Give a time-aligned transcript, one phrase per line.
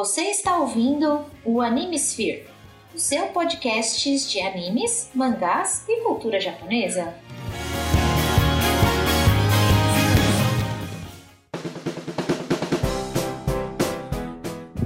[0.00, 2.46] Você está ouvindo o Animesphere,
[2.94, 7.14] o seu podcast de animes, mangás e cultura japonesa.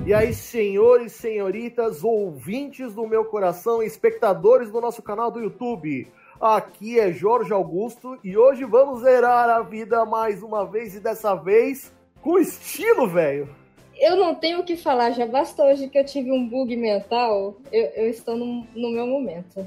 [0.05, 6.11] E aí, senhores, senhoritas, ouvintes do meu coração, espectadores do nosso canal do YouTube.
[6.41, 11.37] Aqui é Jorge Augusto e hoje vamos zerar a vida mais uma vez e dessa
[11.37, 13.64] vez com estilo, velho.
[13.97, 17.57] Eu não tenho o que falar, já basta hoje que eu tive um bug mental,
[17.71, 19.67] eu, eu estou no, no, meu momento.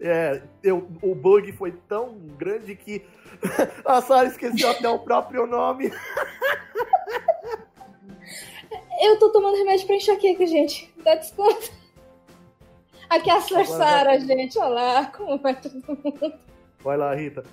[0.00, 3.02] É, eu, o bug foi tão grande que
[3.84, 5.90] a Sara esqueceu até o próprio nome.
[9.00, 10.92] Eu tô tomando remédio pra enxaqueca, gente.
[11.02, 11.70] Dá desconto.
[13.08, 13.40] Aqui é a.
[13.40, 14.58] Sara, gente.
[14.58, 16.34] Olá, como vai todo mundo?
[16.80, 17.44] Vai lá, Rita.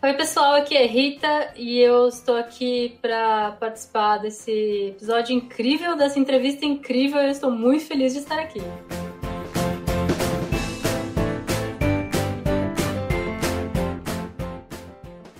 [0.00, 6.20] Oi, pessoal, aqui é Rita e eu estou aqui para participar desse episódio incrível, dessa
[6.20, 7.20] entrevista incrível.
[7.20, 8.60] Eu estou muito feliz de estar aqui.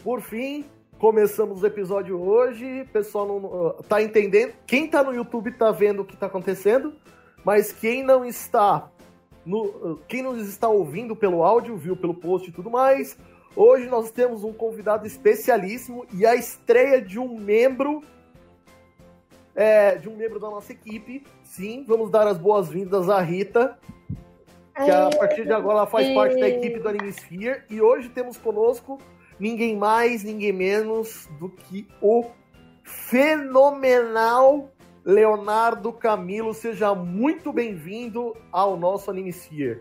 [0.03, 0.65] Por fim,
[0.99, 2.83] começamos o episódio hoje.
[2.83, 4.55] O pessoal não tá entendendo.
[4.67, 6.97] Quem tá no YouTube tá vendo o que tá acontecendo,
[7.45, 8.91] mas quem não está
[9.47, 13.17] no, quem nos está ouvindo pelo áudio, viu pelo post e tudo mais,
[13.59, 18.03] hoje nós temos um convidado especialíssimo e a estreia de um membro
[19.59, 21.25] é, de um membro da nossa equipe.
[21.43, 23.77] Sim, vamos dar as boas-vindas à Rita,
[24.77, 27.65] que a partir de agora ela faz parte da equipe do Animesphere.
[27.69, 28.99] E hoje temos conosco
[29.39, 32.25] ninguém mais, ninguém menos do que o
[32.85, 34.71] fenomenal
[35.05, 36.55] Leonardo Camilo.
[36.55, 39.81] Seja muito bem-vindo ao nosso Animesphere.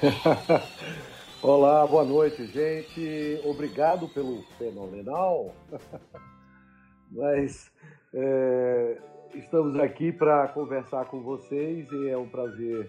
[1.48, 3.40] Olá, boa noite, gente.
[3.44, 5.54] Obrigado pelo fenomenal.
[7.08, 7.70] Mas
[8.12, 8.98] é,
[9.32, 12.88] estamos aqui para conversar com vocês e é um prazer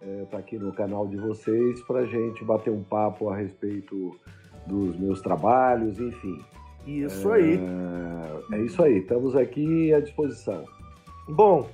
[0.00, 3.36] estar é, tá aqui no canal de vocês para a gente bater um papo a
[3.36, 4.18] respeito
[4.66, 6.42] dos meus trabalhos, enfim.
[6.86, 7.60] Isso é, aí.
[8.52, 10.64] É isso aí, estamos aqui à disposição.
[11.28, 11.68] Bom,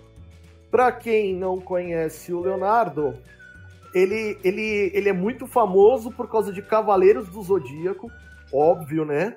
[0.69, 3.15] para quem não conhece o Leonardo,
[3.95, 8.11] ele, ele, ele é muito famoso por causa de Cavaleiros do Zodíaco,
[8.53, 9.37] óbvio, né?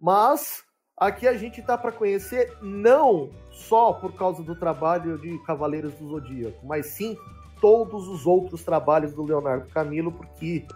[0.00, 0.64] Mas
[0.96, 6.08] aqui a gente tá para conhecer não só por causa do trabalho de Cavaleiros do
[6.08, 7.16] Zodíaco, mas sim
[7.60, 10.66] todos os outros trabalhos do Leonardo Camilo, porque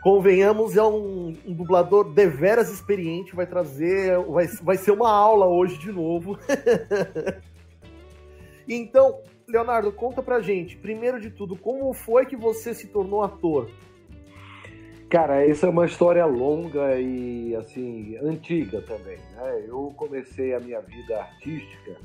[0.00, 5.76] convenhamos, é um, um, dublador deveras experiente, vai trazer, vai, vai ser uma aula hoje
[5.78, 6.38] de novo.
[8.68, 13.70] então, Leonardo, conta pra gente, primeiro de tudo, como foi que você se tornou ator?
[15.08, 19.64] Cara, essa é uma história longa e, assim, antiga também, né?
[19.66, 21.96] Eu comecei a minha vida artística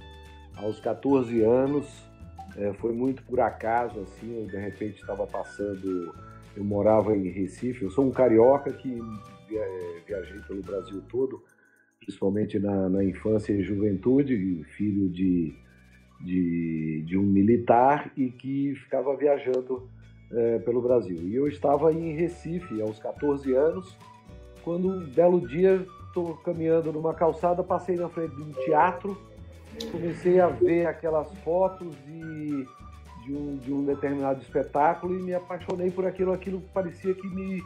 [0.57, 1.87] aos 14 anos,
[2.57, 6.13] é, foi muito por acaso, assim, eu de repente estava passando
[6.55, 8.97] eu morava em Recife, eu sou um carioca que
[10.07, 11.43] viajei pelo Brasil todo,
[11.99, 15.53] principalmente na, na infância e juventude, filho de,
[16.25, 19.87] de, de, um militar e que ficava viajando
[20.31, 21.17] é, pelo Brasil.
[21.27, 23.95] E eu estava em Recife aos 14 anos,
[24.63, 29.15] quando um belo dia estou caminhando numa calçada, passei na frente de um teatro,
[29.91, 32.65] comecei a ver aquelas fotos e
[33.25, 36.33] de um, de um determinado espetáculo e me apaixonei por aquilo.
[36.33, 37.61] Aquilo parecia que me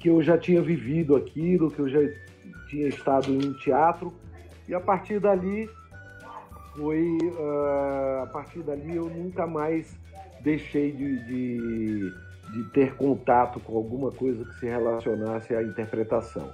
[0.00, 2.00] que eu já tinha vivido aquilo, que eu já
[2.68, 4.12] tinha estado em um teatro
[4.66, 5.70] e a partir dali
[6.76, 9.96] foi uh, a partir dali eu nunca mais
[10.40, 12.12] deixei de, de,
[12.52, 16.50] de, ter contato com alguma coisa que se relacionasse à interpretação.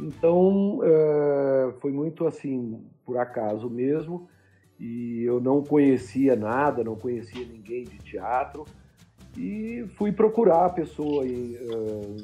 [0.00, 4.28] Então uh, foi muito assim por acaso mesmo
[4.78, 8.64] e eu não conhecia nada, não conhecia ninguém de teatro
[9.36, 12.16] e fui procurar a pessoa uh,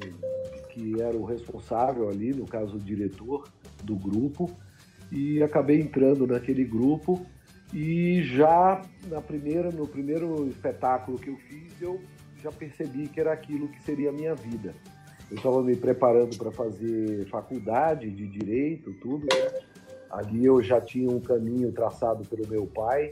[0.71, 3.49] que era o responsável ali, no caso o diretor
[3.83, 4.51] do grupo,
[5.11, 7.25] e acabei entrando naquele grupo
[7.73, 12.01] e já na primeira, no primeiro espetáculo que eu fiz, eu
[12.43, 14.75] já percebi que era aquilo que seria a minha vida.
[15.31, 19.61] Eu estava me preparando para fazer faculdade de direito, tudo, né?
[20.11, 23.11] Ali eu já tinha um caminho traçado pelo meu pai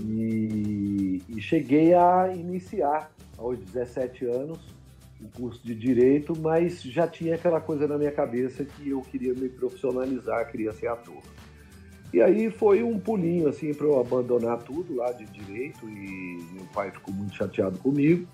[0.00, 4.77] e, e cheguei a iniciar aos 17 anos
[5.20, 9.34] o curso de direito, mas já tinha aquela coisa na minha cabeça que eu queria
[9.34, 11.22] me profissionalizar, queria ser ator.
[12.12, 16.64] E aí foi um pulinho assim para eu abandonar tudo lá de direito e meu
[16.72, 18.26] pai ficou muito chateado comigo,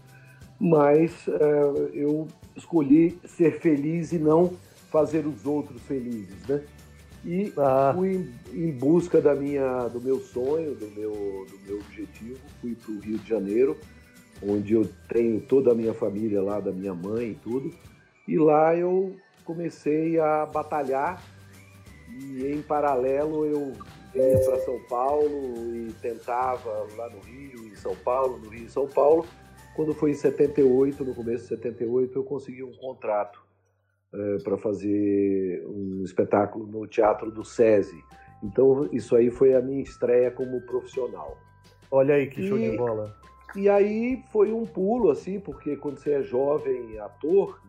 [0.60, 4.52] mas é, eu escolhi ser feliz e não
[4.90, 6.62] fazer os outros felizes, né?
[7.24, 11.78] E Ah, fui em, em busca da minha, do meu sonho, do meu, do meu
[11.78, 12.38] objetivo.
[12.60, 13.78] Fui para o Rio de Janeiro,
[14.42, 17.70] onde eu tenho toda a minha família lá, da minha mãe e tudo.
[18.26, 19.14] E lá eu
[19.44, 21.22] comecei a batalhar
[22.10, 23.72] e em paralelo eu
[24.12, 28.70] vinha para São Paulo e tentava lá no Rio, em São Paulo, no Rio e
[28.70, 29.26] São Paulo.
[29.76, 33.42] Quando foi em 78, no começo de 78, eu consegui um contrato
[34.44, 38.00] para fazer um espetáculo no Teatro do SESI.
[38.44, 41.36] Então, isso aí foi a minha estreia como profissional.
[41.90, 43.16] olha aí que show E- de bola.
[43.56, 47.60] E aí foi um pulo, assim, porque quando você é jovem ator,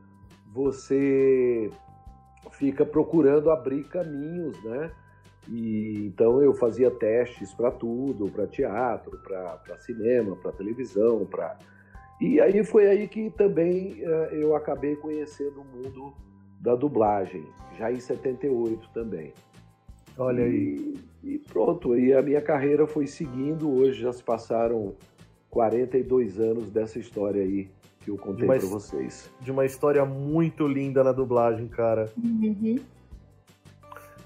[0.51, 1.69] você
[2.51, 4.91] fica procurando abrir caminhos, né?
[5.47, 11.57] E, então eu fazia testes para tudo, para teatro, para cinema, para televisão, para
[12.19, 16.13] e aí foi aí que também eh, eu acabei conhecendo o mundo
[16.61, 17.45] da dublagem,
[17.77, 19.33] já em 78 também.
[20.17, 20.95] Olha aí.
[21.21, 23.69] E, e pronto, aí a minha carreira foi seguindo.
[23.69, 24.95] Hoje já se passaram
[25.59, 27.69] 42 anos dessa história aí
[28.01, 29.31] que eu contei para vocês.
[29.39, 32.11] De uma história muito linda na dublagem, cara.
[32.21, 32.77] Uhum.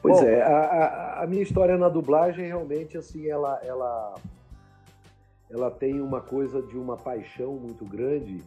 [0.02, 0.26] Pois Bom.
[0.26, 4.16] é, a, a- a minha história na dublagem realmente assim, ela, ela,
[5.52, 8.42] ela tem uma coisa de uma paixão muito grande.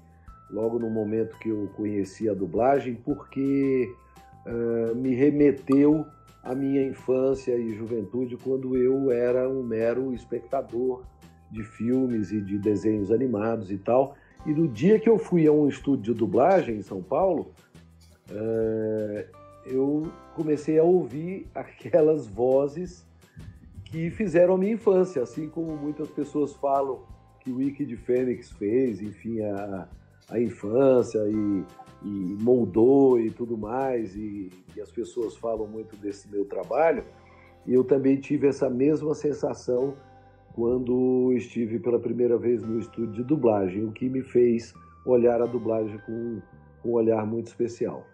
[0.50, 3.94] Logo no momento que eu conheci a dublagem, porque
[4.44, 6.04] ah, me remeteu
[6.42, 11.04] à minha infância e juventude quando eu era um mero espectador
[11.52, 14.16] de filmes e de desenhos animados e tal.
[14.46, 17.52] E no dia que eu fui a um estúdio de dublagem em São Paulo,
[18.30, 19.26] eh,
[19.66, 23.06] eu comecei a ouvir aquelas vozes
[23.84, 27.02] que fizeram a minha infância, assim como muitas pessoas falam
[27.40, 29.88] que o Wiki de Fênix fez, enfim, a,
[30.30, 31.64] a infância e,
[32.02, 37.04] e moldou e tudo mais, e, e as pessoas falam muito desse meu trabalho.
[37.66, 39.94] E eu também tive essa mesma sensação
[40.54, 45.46] quando estive pela primeira vez no estúdio de dublagem, o que me fez olhar a
[45.46, 46.40] dublagem com,
[46.82, 48.04] com um olhar muito especial.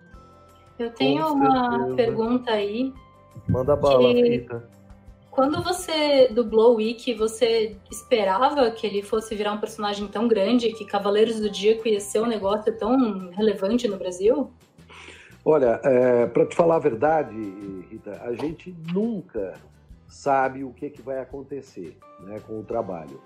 [0.79, 1.97] Eu tenho Com uma certeza.
[1.97, 2.93] pergunta aí.
[3.49, 4.69] Manda bala, Que- Rita.
[5.31, 10.73] Quando você dublou o Ikki, você esperava que ele fosse virar um personagem tão grande
[10.73, 14.51] que Cavaleiros do Zodíaco ia ser um negócio tão relevante no Brasil?
[15.45, 15.81] Olha,
[16.33, 17.37] para te falar a verdade,
[17.89, 19.55] Rita, a gente nunca
[20.09, 23.21] sabe o que, que vai acontecer né, com o trabalho.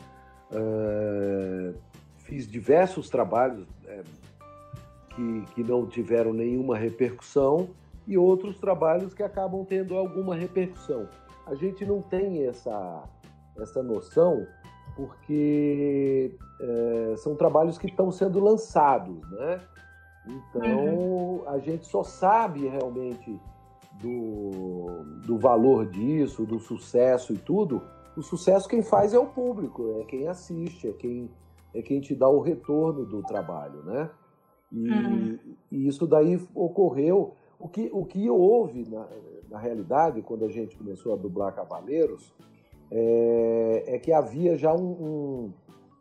[0.51, 1.73] É,
[2.19, 4.03] fiz diversos trabalhos é,
[5.11, 7.71] que, que não tiveram nenhuma repercussão
[8.07, 11.09] e outros trabalhos que acabam tendo alguma repercussão.
[11.47, 13.05] A gente não tem essa,
[13.59, 14.47] essa noção
[14.97, 19.61] porque é, são trabalhos que estão sendo lançados, né?
[20.27, 23.41] Então a gente só sabe realmente
[24.01, 27.83] do, do valor disso, do sucesso e tudo.
[28.17, 31.31] O sucesso quem faz é o público, é quem assiste, é quem,
[31.75, 34.11] é quem te dá o retorno do trabalho, né?
[34.71, 35.39] E, Uhum.
[35.71, 37.35] e isso daí ocorreu.
[37.59, 39.07] O que, o que houve, na,
[39.49, 42.35] na realidade, quando a gente começou a dublar Cavaleiros,
[42.91, 45.53] é, é que havia já um,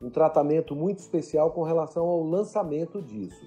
[0.02, 3.46] um, um tratamento muito especial com relação ao lançamento disso.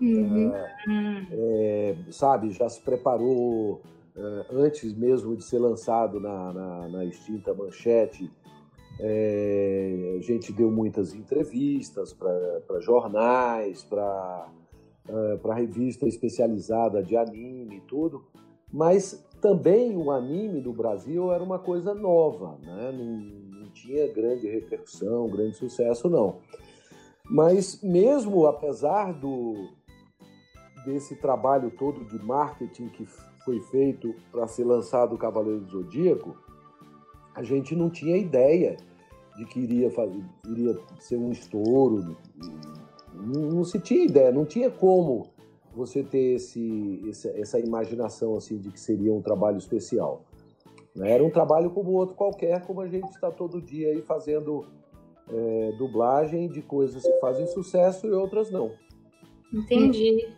[0.00, 0.52] Uhum.
[0.88, 3.82] Hum, É, sabe, já se preparou
[4.16, 8.30] é, antes mesmo de ser lançado na, na, na extinta manchete.
[8.98, 14.48] é, a gente deu muitas entrevistas para jornais, para
[15.42, 18.24] para revista especializada de anime e tudo,
[18.72, 22.92] mas também o anime no Brasil era uma coisa nova, né?
[22.92, 26.38] não, não tinha grande repercussão, grande sucesso, não.
[27.24, 29.68] Mas mesmo apesar do,
[30.84, 33.06] desse trabalho todo de marketing que
[33.44, 36.36] foi feito para ser lançado o Cavaleiro do Zodíaco,
[37.34, 38.76] a gente não tinha ideia
[39.36, 42.16] de que iria, fazer, iria ser um estouro.
[43.14, 45.30] Não, não se tinha ideia, não tinha como
[45.74, 50.24] você ter esse, essa, essa imaginação assim de que seria um trabalho especial.
[50.94, 51.12] Né?
[51.12, 54.66] Era um trabalho como outro qualquer, como a gente está todo dia aí fazendo
[55.32, 58.72] é, dublagem de coisas que fazem sucesso e outras não.
[59.52, 60.28] entendi.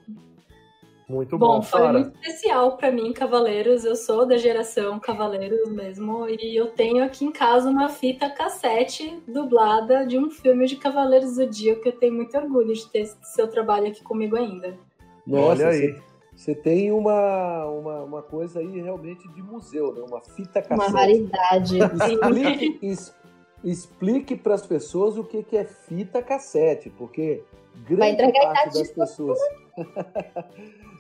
[1.09, 1.93] Muito bom, Bom, foi Sara.
[1.99, 3.85] muito especial pra mim, Cavaleiros.
[3.85, 6.27] Eu sou da geração Cavaleiros mesmo.
[6.29, 11.31] E eu tenho aqui em casa uma fita cassete dublada de um filme de Cavaleiros
[11.31, 11.83] do Zodíaco.
[11.83, 14.79] que Eu tenho muito orgulho de ter esse seu trabalho aqui comigo ainda.
[15.27, 15.95] Nossa, Olha aí.
[16.35, 20.01] você- tem uma, uma, uma coisa aí realmente de museu, né?
[20.09, 20.93] Uma fita Uma cassete.
[20.97, 21.79] raridade.
[21.79, 23.15] Explique, es-
[23.63, 27.43] explique para as pessoas o que, que é fita cassete, porque
[27.87, 29.39] grande parte das pessoas.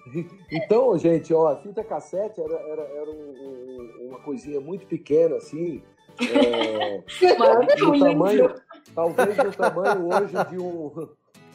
[0.51, 5.37] então, gente, ó, a fita cassete era, era, era um, um, uma coisinha muito pequena,
[5.37, 5.83] assim.
[6.21, 7.03] É,
[7.79, 8.55] no tamanho,
[8.95, 11.09] talvez no tamanho hoje de um.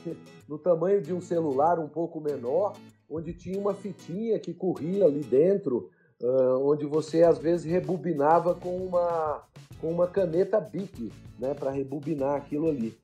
[0.48, 2.78] No tamanho de um celular um pouco menor,
[3.10, 5.90] onde tinha uma fitinha que corria ali dentro,
[6.22, 9.44] uh, onde você às vezes rebobinava com uma,
[9.82, 12.98] com uma caneta Bic, né, para rebobinar aquilo ali.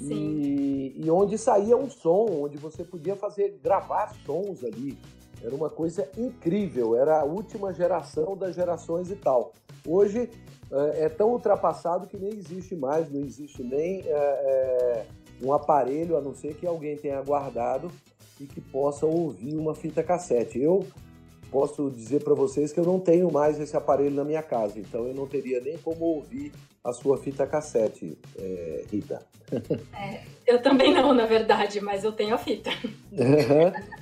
[0.00, 4.98] E, e, onde saía um som, onde você podia fazer gravar sons ali.
[5.42, 9.52] Era uma coisa incrível, era a última geração das gerações e tal.
[9.86, 10.28] Hoje
[10.70, 15.06] é, é tão ultrapassado que nem existe mais, não existe nem é,
[15.42, 17.90] um aparelho, a não ser que alguém tenha guardado
[18.38, 20.60] e que possa ouvir uma fita cassete.
[20.60, 20.86] Eu
[21.50, 25.06] posso dizer para vocês que eu não tenho mais esse aparelho na minha casa, então
[25.06, 26.52] eu não teria nem como ouvir
[26.82, 29.24] a sua fita cassete, é, Rita.
[29.92, 32.70] É, eu também não, na verdade, mas eu tenho a fita.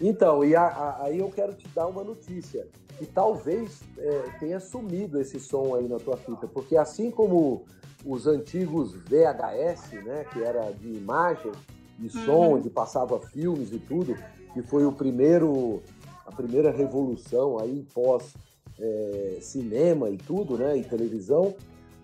[0.00, 2.68] então, e a, a, aí eu quero te dar uma notícia.
[3.00, 7.64] E talvez é, tenha sumido esse som aí na tua fita, porque assim como
[8.04, 11.52] os antigos VHS, né, que era de imagem
[11.98, 12.68] e som, uhum.
[12.68, 14.16] passava filmes e tudo,
[14.52, 15.82] que foi o primeiro
[16.26, 18.34] a primeira revolução aí pós
[18.78, 21.54] é, cinema e tudo, né, e televisão,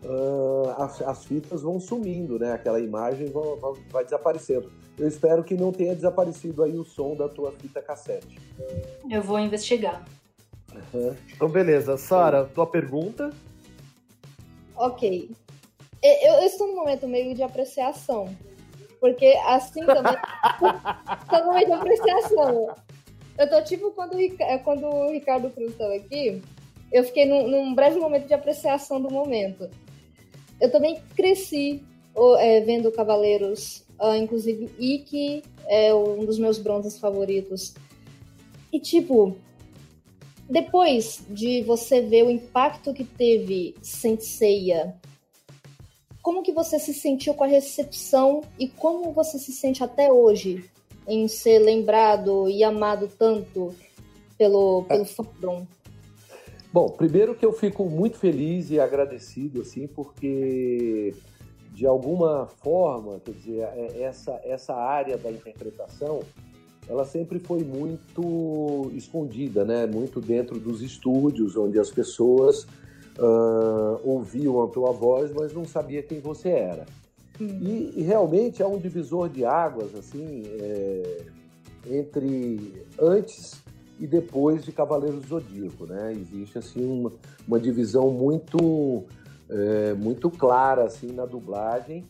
[0.04, 4.73] uh, as, as, fitas vão sumindo, né, aquela imagem vai, vai, vai, desaparecendo.
[4.99, 8.38] Eu espero que não tenha desaparecido aí o som da tua fita cassete.
[9.11, 10.04] Eu vou investigar.
[10.73, 11.16] Uhum.
[11.34, 11.96] Então, beleza.
[11.96, 13.30] Sara, tua pergunta?
[14.76, 15.30] Ok.
[16.02, 18.34] Eu, eu estou num momento meio de apreciação.
[19.00, 20.14] Porque assim também.
[21.23, 22.75] estou num momento de apreciação.
[23.37, 26.40] Eu tô tipo quando, é, quando o Ricardo Cruz estava aqui,
[26.92, 29.68] eu fiquei num, num, breve momento de apreciação do momento.
[30.61, 31.82] Eu também cresci
[32.38, 37.75] é, vendo Cavaleiros, uh, inclusive Ikki é um dos meus bronzes favoritos.
[38.73, 39.37] E tipo,
[40.49, 44.94] depois de você ver o impacto que teve Senseiya,
[46.23, 50.64] como que você se sentiu com a recepção e como você se sente até hoje
[51.06, 53.75] em ser lembrado e amado tanto
[54.38, 55.04] pelo, pelo é.
[55.04, 55.66] fandom?
[56.75, 61.14] Bom, primeiro que eu fico muito feliz e agradecido, assim, porque
[61.73, 66.19] de alguma forma, quer dizer, é, essa, essa área da interpretação,
[66.88, 69.87] ela sempre foi muito escondida, né?
[69.87, 72.64] Muito dentro dos estúdios, onde as pessoas
[73.21, 76.87] uh, ouviam a tua voz, mas não sabia quem você era.
[77.40, 81.23] E, e, realmente é um divisor de águas, assim, é,
[81.87, 83.63] entre antes
[84.04, 86.12] e depois de Cavaleiros do Zodíaco, né?
[86.12, 87.11] Existe, assim, uma,
[87.49, 89.04] uma divisão muito,
[89.49, 92.04] é, muito clara, assim, na dublagem.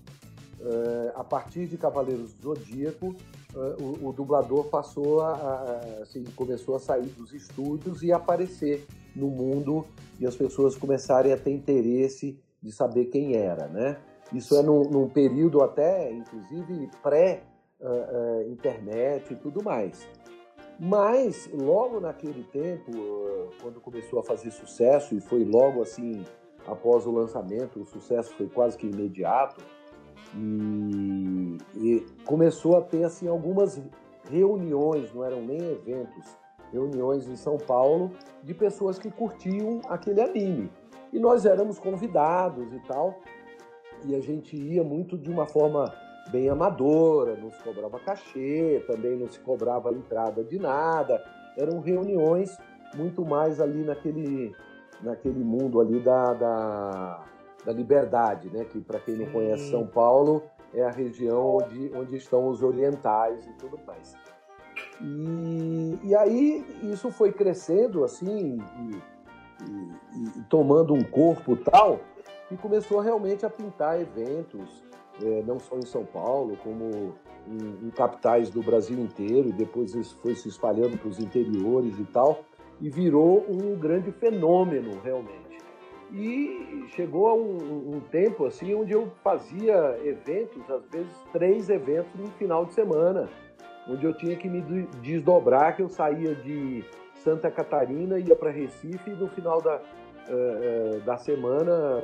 [0.60, 3.14] É, a partir de Cavaleiros do Zodíaco,
[3.54, 8.84] é, o, o, dublador passou a, a, assim, começou a sair dos estúdios e aparecer
[9.14, 9.86] no mundo
[10.18, 13.98] e as pessoas começarem a ter interesse de saber quem era, né?
[14.32, 20.08] Isso é num, num período até, inclusive, pré-internet uh, uh, e tudo mais.
[20.78, 26.24] Mas, logo naquele tempo, uh, quando começou a fazer sucesso, e foi logo assim,
[26.66, 29.62] após o lançamento, o sucesso foi quase que imediato,
[30.36, 33.80] e, e começou a ter assim algumas
[34.28, 36.36] reuniões, não eram nem eventos,
[36.72, 38.10] reuniões em São Paulo
[38.42, 40.70] de pessoas que curtiam aquele anime.
[41.12, 43.20] E nós éramos convidados e tal
[44.06, 45.92] e a gente ia muito de uma forma
[46.30, 51.22] bem amadora, não se cobrava cachê, também não se cobrava entrada de nada.
[51.56, 52.56] Eram reuniões
[52.94, 54.54] muito mais ali naquele,
[55.02, 57.24] naquele mundo ali da, da,
[57.64, 58.64] da liberdade, né?
[58.64, 63.46] Que para quem não conhece São Paulo é a região onde, onde estão os orientais
[63.46, 64.16] e tudo mais.
[65.00, 68.96] E, e aí isso foi crescendo assim e,
[69.64, 72.00] e, e tomando um corpo tal
[72.50, 74.84] e começou realmente a pintar eventos,
[75.22, 77.14] é, não só em São Paulo, como
[77.46, 81.98] em, em, capitais do Brasil inteiro, e depois isso foi se espalhando para os interiores
[81.98, 82.44] e tal,
[82.80, 85.44] e virou um grande fenômeno realmente.
[86.12, 92.12] E chegou a um, um tempo assim onde eu fazia eventos, às vezes três eventos
[92.14, 93.28] no final de semana,
[93.88, 94.60] onde eu tinha que me
[95.00, 96.84] desdobrar, que eu saía de
[97.16, 102.02] Santa Catarina, ia para Recife e no final da, uh, da semana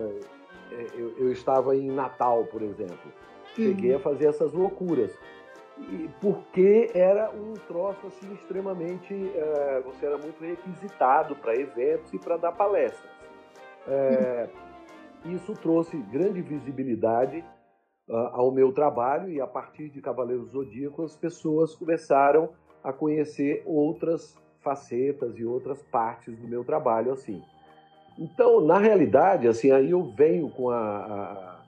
[0.94, 3.12] eu, eu, estava em Natal, por exemplo.
[3.54, 3.96] Cheguei uhum.
[3.96, 5.16] a fazer essas loucuras.
[5.78, 9.14] E porque era um troço assim extremamente.
[9.14, 13.10] Uh, você era muito requisitado para eventos e para dar palestras.
[13.86, 14.48] Uh,
[15.24, 15.34] uhum.
[15.34, 17.44] Isso trouxe grande visibilidade
[18.32, 22.50] ao meu trabalho e a partir de Cavaleiros Zodíaco as pessoas começaram
[22.82, 27.42] a conhecer outras facetas e outras partes do meu trabalho assim.
[28.20, 31.60] Então, na realidade, assim, aí eu venho com a, a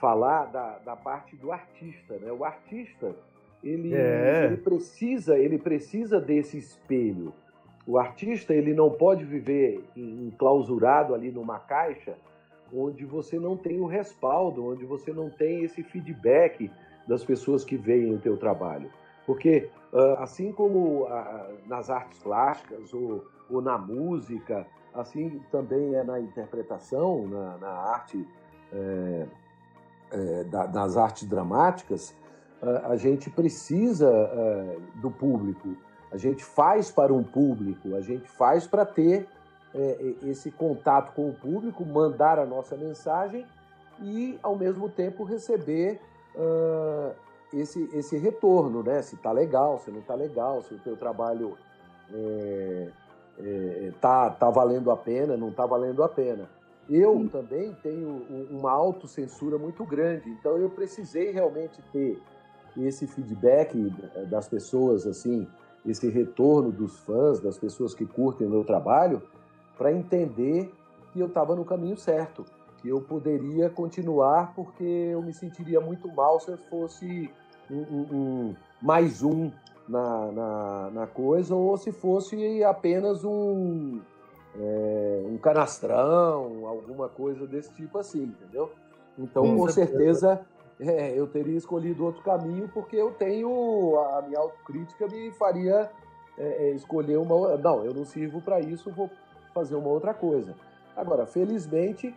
[0.00, 2.32] falar da, da, parte do artista, né?
[2.32, 3.14] O artista
[3.62, 4.46] ele, é.
[4.46, 7.32] ele precisa ele precisa desse espelho.
[7.86, 12.16] O artista ele não pode viver enclausurado ali numa caixa
[12.74, 16.70] onde você não tem o respaldo, onde você não tem esse feedback
[17.06, 18.90] das pessoas que veem o teu trabalho.
[19.26, 19.68] Porque
[20.18, 21.06] assim como
[21.66, 28.26] nas artes plásticas ou, ou na música, assim também é na interpretação, na, na arte,
[28.72, 29.26] é,
[30.12, 32.14] é, da, das artes dramáticas,
[32.62, 35.76] a, a gente precisa é, do público,
[36.10, 39.28] a gente faz para um público, a gente faz para ter
[39.74, 43.46] é, esse contato com o público, mandar a nossa mensagem
[44.00, 46.00] e, ao mesmo tempo, receber
[46.34, 47.14] uh,
[47.52, 49.02] esse, esse retorno, né?
[49.02, 51.56] Se está legal, se não está legal, se o teu trabalho
[52.12, 52.88] é,
[53.42, 56.48] é, tá, tá valendo a pena, não está valendo a pena.
[56.88, 62.20] Eu também tenho uma autocensura muito grande, então eu precisei realmente ter
[62.76, 63.76] esse feedback
[64.28, 65.46] das pessoas, assim,
[65.86, 69.22] esse retorno dos fãs, das pessoas que curtem o meu trabalho,
[69.78, 70.72] para entender
[71.12, 72.44] que eu estava no caminho certo,
[72.78, 77.30] que eu poderia continuar porque eu me sentiria muito mal se eu fosse
[77.70, 79.50] um, um, um mais um
[79.90, 84.00] na, na, na, coisa ou se fosse apenas um,
[84.56, 88.70] é, um canastrão, alguma coisa desse tipo assim, entendeu?
[89.18, 90.40] Então, com, com certeza,
[90.78, 95.90] é, eu teria escolhido outro caminho porque eu tenho a minha autocrítica me faria
[96.38, 99.10] é, é escolher uma não eu não sirvo para isso vou
[99.52, 100.54] fazer uma outra coisa.
[100.96, 102.14] Agora, felizmente,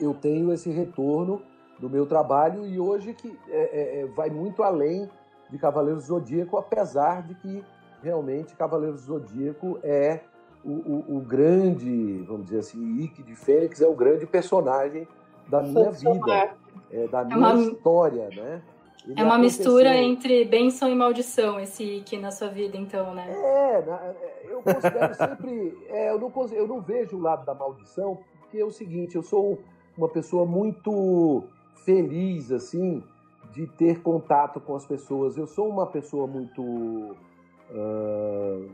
[0.00, 1.40] eu tenho esse retorno
[1.78, 5.08] do meu trabalho e hoje que é, é vai muito além
[5.50, 7.64] de Cavaleiros Zodíaco, apesar de que
[8.02, 10.20] realmente Cavaleiros Zodíaco é
[10.64, 15.08] o, o, o, grande, vamos dizer assim, Ike de Fênix é o grande personagem
[15.48, 16.54] da minha vida,
[16.90, 17.62] é, da minha é uma...
[17.62, 18.62] história, né?
[19.06, 19.64] Ele é uma aconteceu...
[19.64, 23.26] mistura entre bênção e maldição, esse Ike na sua vida, então, né?
[23.30, 24.14] É,
[24.50, 25.78] eu considero sempre.
[25.88, 29.22] É, eu, não, eu não vejo o lado da maldição, porque é o seguinte, eu
[29.22, 29.58] sou
[29.96, 31.44] uma pessoa muito
[31.84, 33.02] feliz, assim,
[33.52, 35.36] de ter contato com as pessoas.
[35.36, 36.62] Eu sou uma pessoa muito.
[36.62, 38.68] Uh,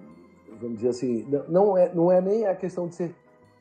[0.60, 3.14] vamos dizer assim, não é, não é nem a questão de ser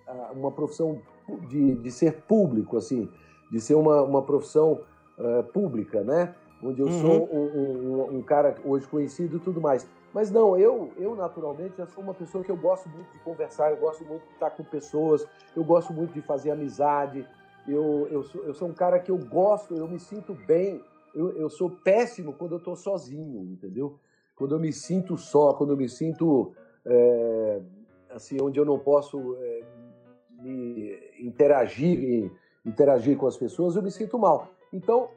[0.07, 1.01] uh, uma profissão
[1.49, 3.09] de, de ser público, assim,
[3.51, 4.81] de ser uma, uma profissão
[5.17, 6.35] uh, pública, né?
[6.63, 7.01] Onde eu uhum.
[7.01, 9.87] sou um, um, um, cara hoje conhecido e tudo mais.
[10.13, 13.71] Mas não, eu, eu naturalmente já sou uma pessoa que eu gosto muito de conversar,
[13.71, 17.27] eu gosto muito de estar com pessoas, eu gosto muito de fazer amizade,
[17.67, 20.81] eu, eu, sou, eu sou um cara que eu gosto, eu me sinto bem,
[21.15, 23.97] eu, eu sou péssimo quando eu estou sozinho, entendeu?
[24.35, 26.53] Quando eu me sinto só, quando eu me sinto
[26.85, 27.61] é,
[28.09, 29.63] assim, onde eu não posso é,
[30.41, 32.31] me interagir,
[32.65, 34.49] interagir com as pessoas, eu me sinto mal.
[34.71, 35.09] Então,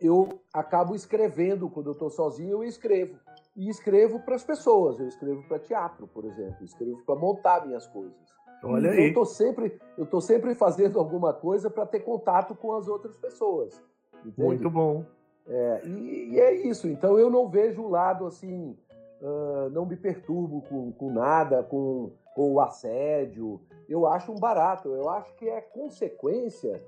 [0.00, 3.16] eu acabo escrevendo, quando eu estou sozinho, eu escrevo
[3.56, 4.98] e escrevo para as pessoas.
[4.98, 8.34] Eu escrevo para teatro, por exemplo, escrevo para montar minhas coisas.
[8.62, 9.08] Olha então, aí.
[9.08, 13.16] Eu tô sempre, eu tô sempre fazendo alguma coisa para ter contato com as outras
[13.16, 13.82] pessoas.
[14.24, 14.42] Entende?
[14.42, 15.04] Muito bom.
[15.46, 16.88] É, e, e, é isso.
[16.88, 18.76] Então eu não vejo o lado assim,
[19.20, 23.60] uh, não me perturbo com, com nada, com, com o assédio.
[23.88, 24.88] Eu acho um barato.
[24.88, 26.82] Eu acho que é consequência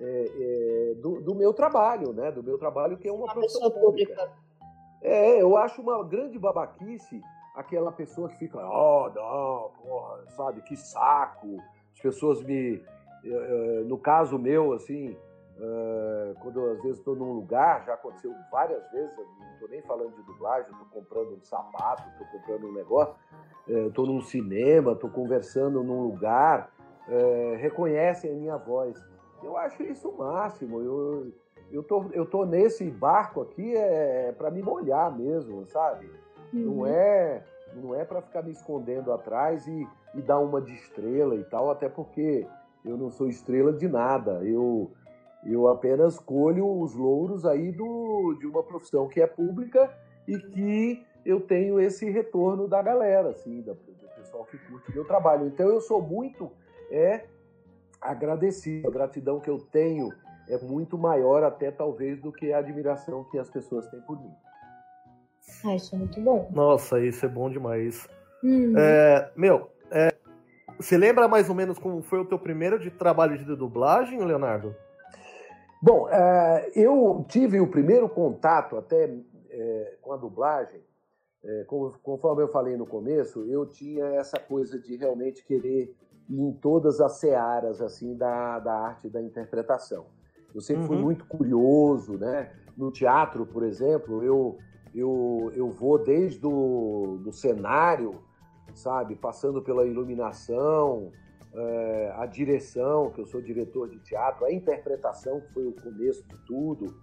[0.00, 2.32] é, é, do, do, meu trabalho, né?
[2.32, 4.14] Do meu trabalho que é uma, uma profissão pública.
[4.14, 4.32] pública.
[5.02, 7.22] É, eu acho uma grande babaquice
[7.54, 11.58] aquela pessoa que fica, oh, não, porra, sabe, que saco.
[11.92, 12.82] As pessoas me.
[13.86, 15.14] No caso meu, assim,
[16.40, 20.14] quando eu, às vezes estou num lugar, já aconteceu várias vezes, não estou nem falando
[20.14, 23.14] de dublagem, estou comprando um sapato, estou comprando um negócio,
[23.68, 26.72] estou num cinema, estou conversando num lugar,
[27.58, 29.02] reconhecem a minha voz.
[29.42, 30.80] Eu acho isso o máximo.
[30.80, 31.32] Eu,
[31.70, 36.10] eu tô, eu tô nesse barco aqui é, é para me molhar mesmo, sabe?
[36.52, 36.76] Uhum.
[36.76, 37.42] Não é
[37.74, 41.70] não é para ficar me escondendo atrás e, e dar uma de estrela e tal,
[41.70, 42.46] até porque
[42.84, 44.42] eu não sou estrela de nada.
[44.42, 44.90] Eu
[45.44, 49.90] eu apenas colho os louros aí do, de uma profissão que é pública
[50.26, 53.76] e que eu tenho esse retorno da galera, assim, do
[54.16, 55.46] pessoal que curte o meu trabalho.
[55.46, 56.50] Então eu sou muito
[56.90, 57.24] é
[58.00, 58.88] agradecido.
[58.88, 60.12] A gratidão que eu tenho
[60.48, 64.32] é muito maior até talvez do que a admiração que as pessoas têm por mim.
[65.64, 66.50] Ah, isso é muito bom.
[66.52, 68.08] Nossa, isso é bom demais.
[68.42, 68.74] Uhum.
[68.76, 70.12] É, meu, é,
[70.78, 74.74] você lembra mais ou menos como foi o teu primeiro de trabalho de dublagem, Leonardo?
[75.82, 79.20] Bom, uh, eu tive o primeiro contato até uh,
[80.02, 80.80] com a dublagem,
[81.42, 85.96] uh, conforme eu falei no começo, eu tinha essa coisa de realmente querer
[86.28, 90.04] ir em todas as searas assim da, da arte da interpretação.
[90.54, 90.88] Eu sempre uhum.
[90.88, 92.52] fui muito curioso, né?
[92.76, 94.58] No teatro, por exemplo, eu,
[94.94, 98.20] eu, eu vou desde o do cenário,
[98.74, 101.10] sabe, passando pela iluminação,
[101.54, 106.22] é, a direção, que eu sou diretor de teatro, a interpretação, que foi o começo
[106.26, 106.94] de tudo.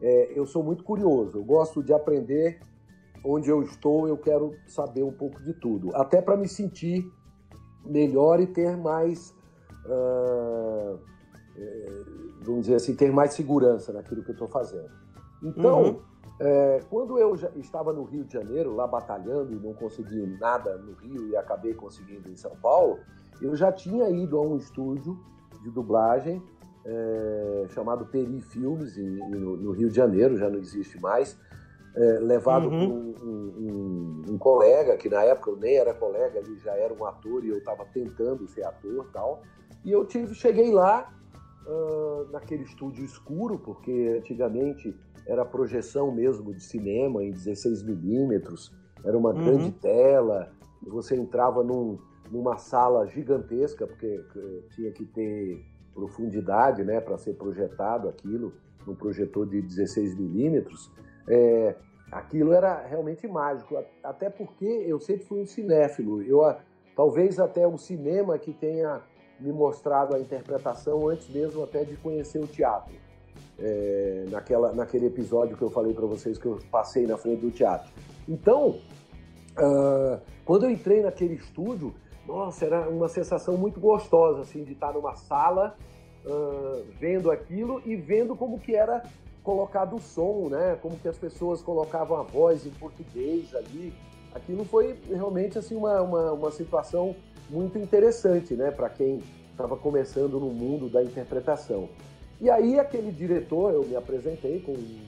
[0.00, 2.60] É, eu sou muito curioso, eu gosto de aprender
[3.24, 7.04] onde eu estou, eu quero saber um pouco de tudo, até para me sentir
[7.84, 9.34] melhor e ter mais,
[9.86, 10.98] uh,
[12.42, 14.90] vamos dizer assim, ter mais segurança naquilo que eu estou fazendo.
[15.42, 16.02] Então, uhum.
[16.40, 20.76] é, quando eu já estava no Rio de Janeiro, lá batalhando e não consegui nada
[20.76, 22.98] no Rio e acabei conseguindo em São Paulo,
[23.40, 25.18] eu já tinha ido a um estúdio
[25.62, 26.42] de dublagem
[26.84, 31.38] é, chamado Peri Filmes, em, no, no, Rio de Janeiro, já não existe mais,
[31.94, 33.14] é, levado uhum.
[33.14, 36.94] por um, um, um, colega, que na época eu nem era colega, ele já era
[36.94, 39.42] um ator e eu estava tentando ser ator tal.
[39.84, 41.12] E eu tive, cheguei lá,
[41.66, 44.94] uh, naquele estúdio escuro, porque antigamente
[45.26, 48.72] era projeção mesmo de cinema em 16 milímetros,
[49.04, 49.44] era uma uhum.
[49.44, 51.98] grande tela, você entrava num,
[52.30, 54.24] numa sala gigantesca, porque
[54.74, 55.64] tinha que ter
[55.94, 58.52] profundidade né, para ser projetado aquilo,
[58.86, 60.90] num projetor de 16 milímetros.
[61.28, 61.74] É,
[62.10, 66.22] aquilo era realmente mágico, até porque eu sempre fui um cinéfilo.
[66.22, 66.40] Eu,
[66.94, 69.02] talvez até o cinema que tenha
[69.40, 72.94] me mostrado a interpretação antes mesmo até de conhecer o teatro.
[73.58, 77.50] É, naquela, naquele episódio que eu falei para vocês que eu passei na frente do
[77.50, 77.90] teatro.
[78.28, 78.80] Então,
[79.58, 81.92] uh, quando eu entrei naquele estúdio,
[82.28, 85.74] nossa, era uma sensação muito gostosa, assim, de estar numa sala
[86.26, 89.02] uh, vendo aquilo e vendo como que era
[89.42, 90.78] colocado o som, né?
[90.82, 93.94] Como que as pessoas colocavam a voz em português ali.
[94.34, 97.16] Aquilo foi realmente assim uma, uma, uma situação
[97.48, 98.70] muito interessante, né?
[98.70, 101.88] Para quem estava começando no mundo da interpretação.
[102.38, 104.98] E aí aquele diretor, eu me apresentei com um,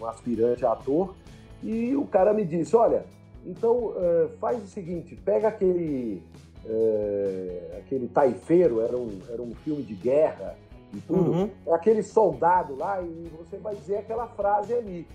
[0.00, 1.14] um aspirante a ator
[1.62, 3.06] e o cara me disse, olha,
[3.44, 6.22] então, uh, faz o seguinte, pega aquele,
[6.64, 10.56] uh, aquele taifeiro, era um, era um filme de guerra
[10.92, 11.50] e tudo, uhum.
[11.72, 15.06] aquele soldado lá e você vai dizer aquela frase ali.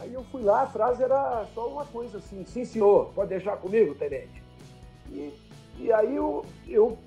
[0.00, 3.56] Aí eu fui lá, a frase era só uma coisa assim, sim senhor, pode deixar
[3.56, 4.42] comigo, tenente.
[5.10, 5.32] E,
[5.78, 6.98] e aí eu, eu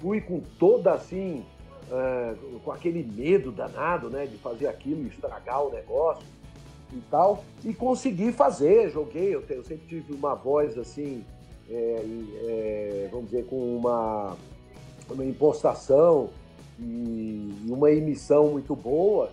[0.00, 1.44] fui com toda assim,
[1.88, 6.24] uh, com aquele medo danado, né, de fazer aquilo, estragar o negócio
[6.92, 11.24] e tal, e consegui fazer, joguei, eu, eu sempre tive uma voz assim,
[11.68, 12.04] é,
[12.44, 14.36] é, vamos dizer, com uma,
[15.08, 16.30] uma impostação
[16.78, 19.30] e uma emissão muito boa,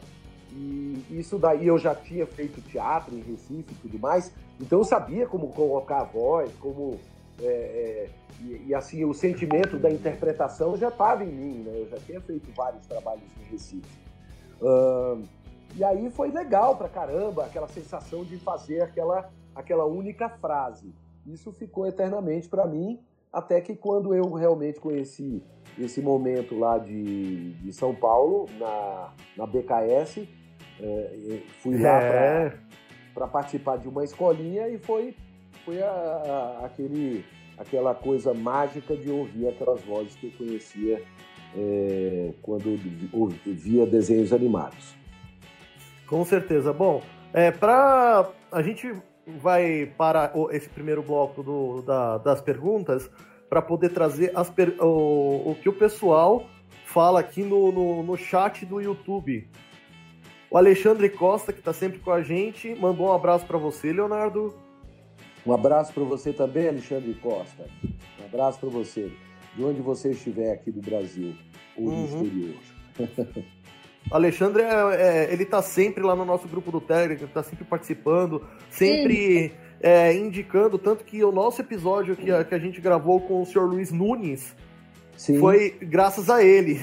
[0.51, 4.85] e isso daí eu já tinha feito teatro em Recife e tudo mais, então eu
[4.85, 6.99] sabia como colocar a voz, como.
[7.39, 8.09] É, é,
[8.41, 11.71] e, e, assim, o sentimento da interpretação já estava em mim, né?
[11.75, 13.87] Eu já tinha feito vários trabalhos em Recife.
[14.59, 15.21] Uh,
[15.77, 20.91] e aí foi legal pra caramba, aquela sensação de fazer aquela, aquela única frase.
[21.23, 22.99] Isso ficou eternamente para mim,
[23.31, 25.43] até que quando eu realmente conheci
[25.77, 30.27] esse momento lá de, de São Paulo, na, na BKS,
[30.79, 32.57] é, fui lá é.
[33.13, 35.15] para participar de uma escolinha e foi,
[35.63, 37.23] foi a, a, aquele,
[37.55, 41.03] aquela coisa mágica de ouvir aquelas vozes que eu conhecia
[41.55, 42.75] é, quando
[43.45, 44.97] via desenhos animados.
[46.07, 46.73] Com certeza.
[46.73, 48.93] Bom, é, para a gente
[49.25, 53.09] vai para esse primeiro bloco do, da, das perguntas
[53.49, 56.45] para poder trazer as o, o que o pessoal
[56.85, 59.49] fala aqui no, no, no chat do YouTube.
[60.49, 64.57] O Alexandre Costa, que está sempre com a gente, mandou um abraço para você, Leonardo.
[65.45, 67.65] Um abraço para você também, Alexandre Costa.
[68.21, 69.11] Um abraço para você,
[69.55, 71.35] de onde você estiver aqui do Brasil
[71.75, 72.05] ou do uhum.
[72.05, 72.55] exterior.
[74.11, 78.45] Alexandre, é, é, ele tá sempre lá no nosso grupo do Telegram, tá sempre participando,
[78.69, 83.41] sempre é, indicando, tanto que o nosso episódio que a, que a gente gravou com
[83.41, 84.55] o senhor Luiz Nunes
[85.15, 85.39] Sim.
[85.39, 86.79] foi graças a ele.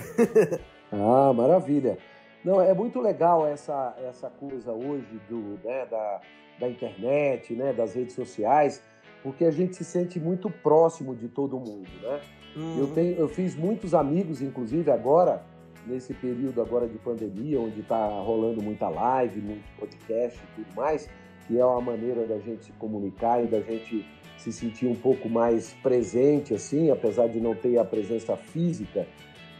[0.92, 1.98] ah, maravilha.
[2.44, 6.20] Não, é muito legal essa, essa coisa hoje do, né, da,
[6.60, 8.82] da internet, né, das redes sociais,
[9.22, 12.20] porque a gente se sente muito próximo de todo mundo, né?
[12.54, 12.78] Uhum.
[12.80, 15.42] Eu, tenho, eu fiz muitos amigos, inclusive agora,
[15.86, 21.08] nesse período agora de pandemia, onde está rolando muita live, muito podcast e tudo mais,
[21.46, 24.06] que é uma maneira da gente se comunicar e da gente
[24.38, 29.06] se sentir um pouco mais presente, assim, apesar de não ter a presença física.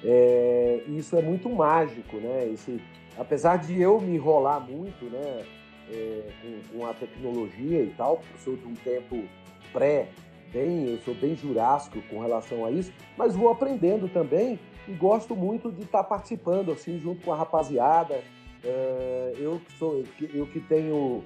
[0.02, 2.50] É, isso é muito mágico, né?
[2.52, 2.80] Esse,
[3.16, 5.44] apesar de eu me enrolar muito, né?
[5.90, 9.22] É, com, com, a tecnologia e tal, eu sou de um tempo
[9.70, 10.08] pré,
[10.50, 15.34] bem, eu sou bem jurássico com relação a isso, mas vou aprendendo também e gosto
[15.34, 18.22] muito de estar tá participando assim junto com a rapaziada.
[18.62, 21.22] É, eu que sou, eu que tenho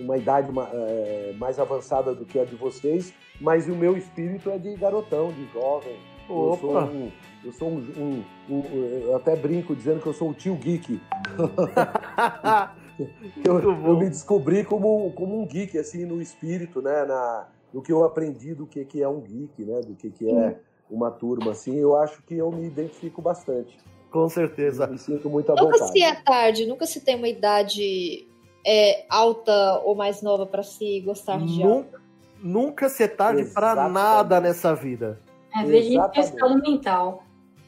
[0.00, 4.58] uma idade é, mais avançada do que a de vocês, mas o meu espírito é
[4.58, 5.96] de garotão, de jovem.
[6.26, 7.12] Eu sou um,
[7.44, 8.64] eu sou um, um, um,
[9.02, 11.00] eu até brinco dizendo que eu sou o tio geek.
[13.44, 17.92] eu, eu, me descobri como, como um geek assim no espírito, né, na, no que
[17.92, 20.58] eu aprendi do que que é um geek, né, do que que é
[20.90, 21.76] uma turma assim.
[21.76, 23.78] Eu acho que eu me identifico bastante.
[24.10, 24.86] Com certeza.
[24.86, 25.80] Me sinto muito à nunca vontade.
[25.80, 28.28] Nunca se é tarde, nunca se tem uma idade
[28.64, 32.00] é, alta ou mais nova para se gostar de nunca,
[32.40, 35.18] Nunca se é tarde para nada nessa vida.
[35.54, 37.24] É, veja o estado mental.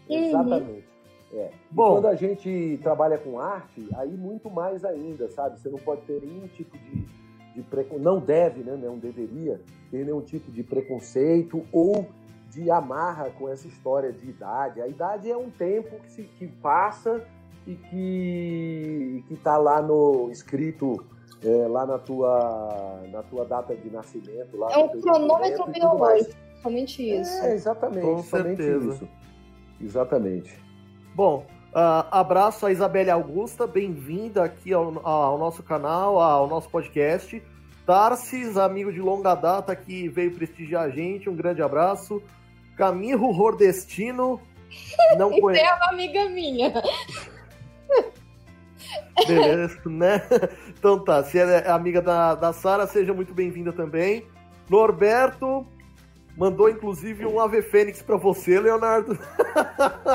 [0.09, 0.85] Exatamente.
[1.33, 1.51] É.
[1.71, 5.59] Bom, quando a gente trabalha com arte, aí muito mais ainda, sabe?
[5.59, 7.05] Você não pode ter nenhum tipo de,
[7.55, 8.79] de preconceito, não deve, né?
[8.81, 12.07] Não deveria ter nenhum tipo de preconceito ou
[12.57, 14.81] de amarra com essa história de idade.
[14.81, 17.23] A idade é um tempo que, se, que passa
[17.67, 21.05] e que está lá no escrito
[21.45, 27.03] é, lá na tua na tua data de nascimento lá é um cronômetro biológico somente
[27.03, 27.45] isso.
[27.45, 28.95] é exatamente Com certeza.
[28.95, 29.09] isso.
[29.81, 30.59] Exatamente.
[31.15, 37.43] Bom uh, abraço a Isabelle Augusta bem-vinda aqui ao, ao nosso canal ao nosso podcast.
[37.85, 42.23] Tarsis amigo de longa data que veio prestigiar a gente um grande abraço
[42.77, 44.41] Camilo Rordestino
[45.17, 46.73] não conheço é uma amiga minha
[49.27, 50.23] Beleza, né?
[50.69, 54.27] Então tá, se é amiga da, da Sara, seja muito bem-vinda também.
[54.69, 55.67] Norberto
[56.37, 59.19] mandou inclusive um Ave Fênix pra você, Leonardo.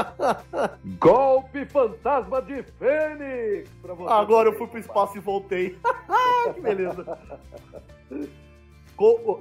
[1.00, 3.69] Golpe fantasma de Fênix!
[3.82, 5.78] Pra você Agora eu fui pro espaço e voltei.
[6.54, 7.17] que beleza.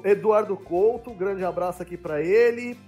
[0.04, 2.78] Eduardo Couto, um grande abraço aqui para ele.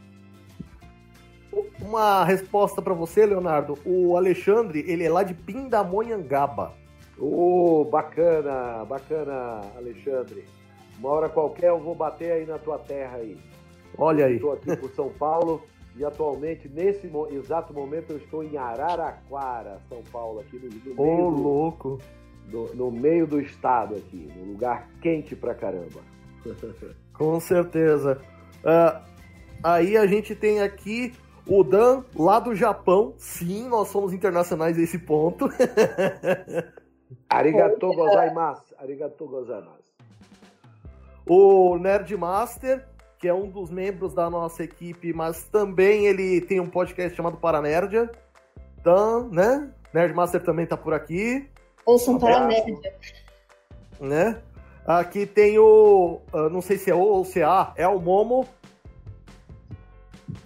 [1.81, 3.79] Uma resposta para você, Leonardo.
[3.85, 6.75] O Alexandre, ele é lá de Pindamonhangaba.
[7.19, 10.45] Ô, oh, bacana, bacana, Alexandre.
[10.99, 13.37] Uma hora qualquer eu vou bater aí na tua terra aí.
[13.99, 14.37] Olha aí.
[14.37, 15.63] Estou aqui por São Paulo
[15.95, 21.25] e atualmente, nesse exato momento, eu estou em Araraquara, São Paulo, aqui no, no meio.
[21.25, 21.99] Ô, louco!
[22.47, 26.01] Do, no meio do estado aqui, num lugar quente pra caramba.
[27.13, 28.21] Com certeza.
[28.65, 29.01] Uh,
[29.63, 31.13] aí a gente tem aqui
[31.47, 35.49] o Dan, lá do Japão, sim, nós somos internacionais a esse ponto.
[37.29, 38.75] Arigato gozaimasu.
[38.79, 39.83] Arigato gozaimasu.
[41.27, 42.87] O Nerd Master,
[43.19, 47.37] que é um dos membros da nossa equipe, mas também ele tem um podcast chamado
[47.37, 48.11] Paranerdia.
[48.83, 49.71] Dan, né?
[49.93, 51.49] Nerd Master também tá por aqui.
[51.85, 52.77] Ouçam um Paranerdia.
[54.01, 54.43] Né?
[54.87, 56.21] Aqui tem o.
[56.33, 58.47] Uh, não sei se é O ou se é A, é o Momo,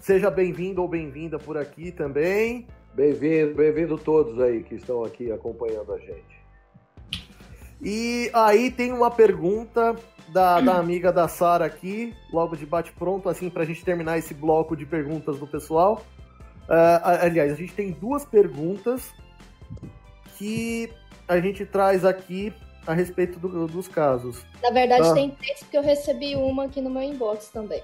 [0.07, 2.65] Seja bem-vindo ou bem-vinda por aqui também.
[2.93, 6.41] Bem-vindo, bem-vindo todos aí que estão aqui acompanhando a gente.
[7.81, 9.97] E aí tem uma pergunta
[10.29, 14.33] da, da amiga da Sara aqui, logo de bate-pronto, assim, para a gente terminar esse
[14.33, 16.01] bloco de perguntas do pessoal.
[16.69, 19.13] Uh, aliás, a gente tem duas perguntas
[20.37, 20.89] que
[21.27, 22.53] a gente traz aqui
[22.87, 24.45] a respeito do, dos casos.
[24.63, 25.13] Na verdade, ah.
[25.13, 27.83] tem três, porque eu recebi uma aqui no meu inbox também.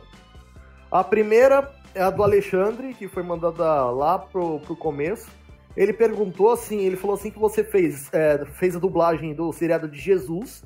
[0.90, 5.30] A primeira é a do Alexandre, que foi mandada lá pro, pro começo.
[5.76, 9.88] Ele perguntou assim, ele falou assim que você fez, é, fez a dublagem do seriado
[9.88, 10.64] de Jesus.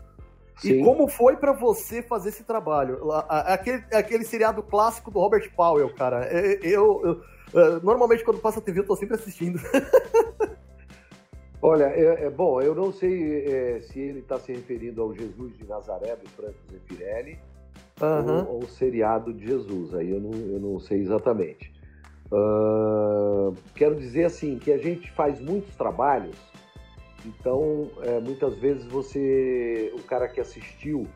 [0.57, 0.81] Sim.
[0.81, 3.11] E como foi para você fazer esse trabalho?
[3.29, 6.25] Aquele, aquele seriado clássico do Robert Powell, cara.
[6.25, 7.21] É, eu, eu,
[7.53, 9.59] eu é, normalmente quando passa a TV eu tô sempre assistindo.
[11.61, 15.57] Olha, é, é, bom, eu não sei é, se ele está se referindo ao Jesus
[15.57, 17.39] de Nazaré do Franco Zeffirelli
[18.01, 18.45] uhum.
[18.47, 19.93] ou, ou seriado de Jesus.
[19.93, 21.71] Aí eu não, eu não sei exatamente.
[22.31, 26.35] Uh, quero dizer assim que a gente faz muitos trabalhos,
[27.25, 31.07] então é, muitas vezes você, o cara que assistiu,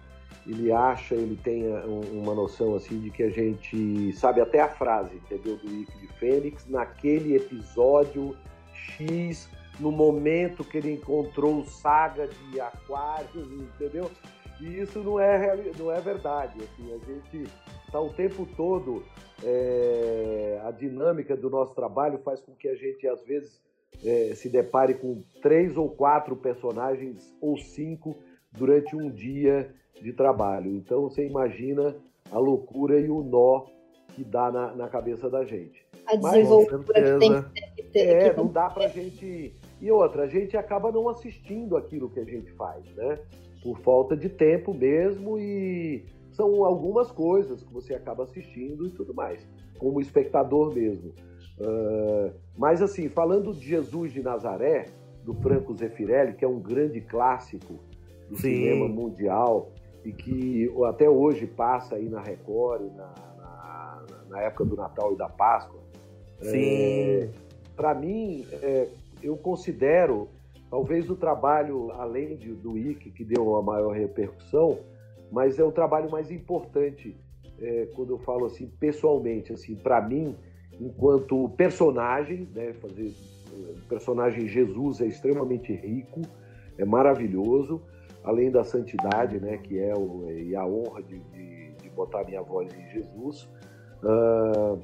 [0.47, 1.63] ele acha, ele tem
[2.11, 5.57] uma noção assim de que a gente sabe até a frase, entendeu?
[5.57, 8.35] Do Ike de Fênix, naquele episódio
[8.73, 14.09] X, no momento que ele encontrou o Saga de Aquários, entendeu?
[14.61, 16.59] E isso não é, não é verdade.
[16.59, 17.51] Assim, a gente
[17.85, 19.03] está o tempo todo.
[19.43, 23.59] É, a dinâmica do nosso trabalho faz com que a gente, às vezes,
[24.05, 28.15] é, se depare com três ou quatro personagens ou cinco
[28.51, 30.75] durante um dia de trabalho.
[30.75, 31.95] Então você imagina
[32.31, 33.65] a loucura e o nó
[34.15, 35.85] que dá na, na cabeça da gente.
[36.05, 37.43] a desenvoltura que tem
[37.75, 37.99] que ter.
[37.99, 39.55] É, que não dá pra gente.
[39.79, 43.19] E outra, a gente acaba não assistindo aquilo que a gente faz, né?
[43.61, 49.13] Por falta de tempo mesmo e são algumas coisas que você acaba assistindo e tudo
[49.13, 49.47] mais,
[49.77, 51.11] como espectador mesmo.
[51.59, 54.85] Uh, mas assim, falando de Jesus de Nazaré,
[55.23, 57.75] do Franco Zeffirelli, que é um grande clássico
[58.29, 58.41] do Sim.
[58.41, 59.71] cinema mundial
[60.03, 65.17] e que até hoje passa aí na Record, na, na, na época do Natal e
[65.17, 65.79] da Páscoa.
[66.41, 66.57] Sim.
[66.57, 67.29] É,
[67.75, 68.87] Para mim, é,
[69.21, 70.27] eu considero
[70.71, 74.79] talvez o trabalho, além de, do IC, que deu a maior repercussão,
[75.29, 77.15] mas é o trabalho mais importante
[77.59, 80.35] é, quando eu falo assim pessoalmente, assim, para mim,
[80.79, 83.13] enquanto personagem, né, fazer
[83.53, 86.21] o personagem Jesus é extremamente rico,
[86.77, 87.81] é maravilhoso,
[88.23, 92.41] além da santidade, né, que é o, e a honra de, de, de botar minha
[92.41, 93.49] voz em Jesus.
[94.01, 94.79] Uh,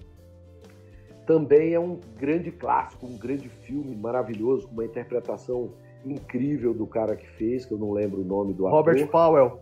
[1.28, 5.74] também é um grande clássico, um grande filme maravilhoso, com uma interpretação
[6.06, 9.10] incrível do cara que fez, que eu não lembro o nome do Robert ator.
[9.10, 9.60] Powell.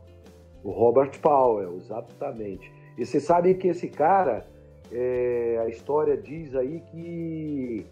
[0.63, 2.71] O Robert Powell, exatamente.
[2.97, 4.45] E você sabe que esse cara,
[4.91, 7.85] é, a história diz aí que,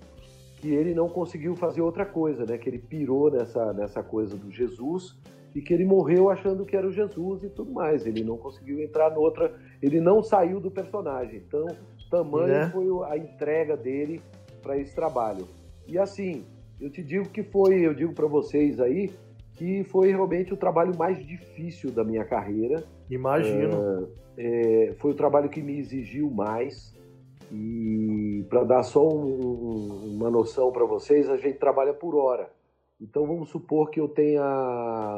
[0.57, 2.59] que ele não conseguiu fazer outra coisa, né?
[2.59, 5.17] Que ele pirou nessa, nessa coisa do Jesus
[5.55, 8.05] e que ele morreu achando que era o Jesus e tudo mais.
[8.05, 11.43] Ele não conseguiu entrar noutra, ele não saiu do personagem.
[11.45, 11.65] Então,
[12.13, 12.69] tamanho né?
[12.69, 14.21] foi a entrega dele
[14.61, 15.47] para esse trabalho.
[15.87, 16.45] E assim,
[16.79, 19.11] eu te digo que foi, eu digo para vocês aí,
[19.53, 22.83] que foi realmente o trabalho mais difícil da minha carreira.
[23.09, 24.09] Imagino.
[24.37, 26.93] É, é, foi o trabalho que me exigiu mais.
[27.51, 32.49] E para dar só um, uma noção para vocês, a gente trabalha por hora.
[32.99, 34.43] Então vamos supor que eu tenha,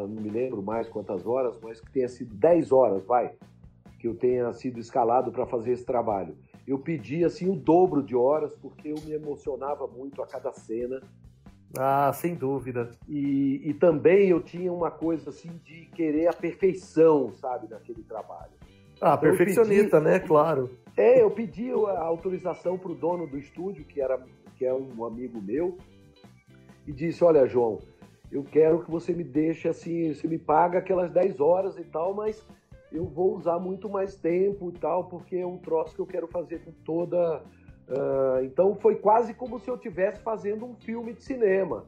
[0.01, 3.33] não me lembro mais quantas horas, mas que tenha sido 10 horas, vai,
[3.99, 6.35] que eu tenha sido escalado para fazer esse trabalho.
[6.67, 11.01] Eu pedi assim o dobro de horas porque eu me emocionava muito a cada cena.
[11.77, 12.91] Ah, sem dúvida.
[13.07, 18.53] E, e também eu tinha uma coisa assim de querer a perfeição, sabe, naquele trabalho.
[19.01, 20.19] Ah, então, perfeccionista, pedi, né?
[20.19, 20.69] Claro.
[20.95, 24.17] É, eu pedi a autorização para o dono do estúdio, que era
[24.57, 25.77] que é um amigo meu,
[26.87, 27.79] e disse: Olha, João,
[28.31, 32.13] eu quero que você me deixe assim, você me paga aquelas 10 horas e tal,
[32.13, 32.45] mas
[32.91, 36.27] eu vou usar muito mais tempo e tal, porque é um troço que eu quero
[36.27, 37.41] fazer com toda.
[37.87, 41.85] Uh, então foi quase como se eu estivesse fazendo um filme de cinema.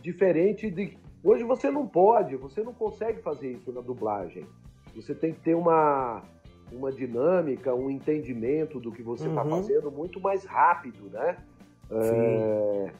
[0.00, 0.96] Diferente de.
[1.22, 4.46] Hoje você não pode, você não consegue fazer isso na dublagem.
[4.94, 6.22] Você tem que ter uma,
[6.70, 9.50] uma dinâmica, um entendimento do que você está uhum.
[9.50, 11.36] fazendo muito mais rápido, né?
[11.90, 12.92] É,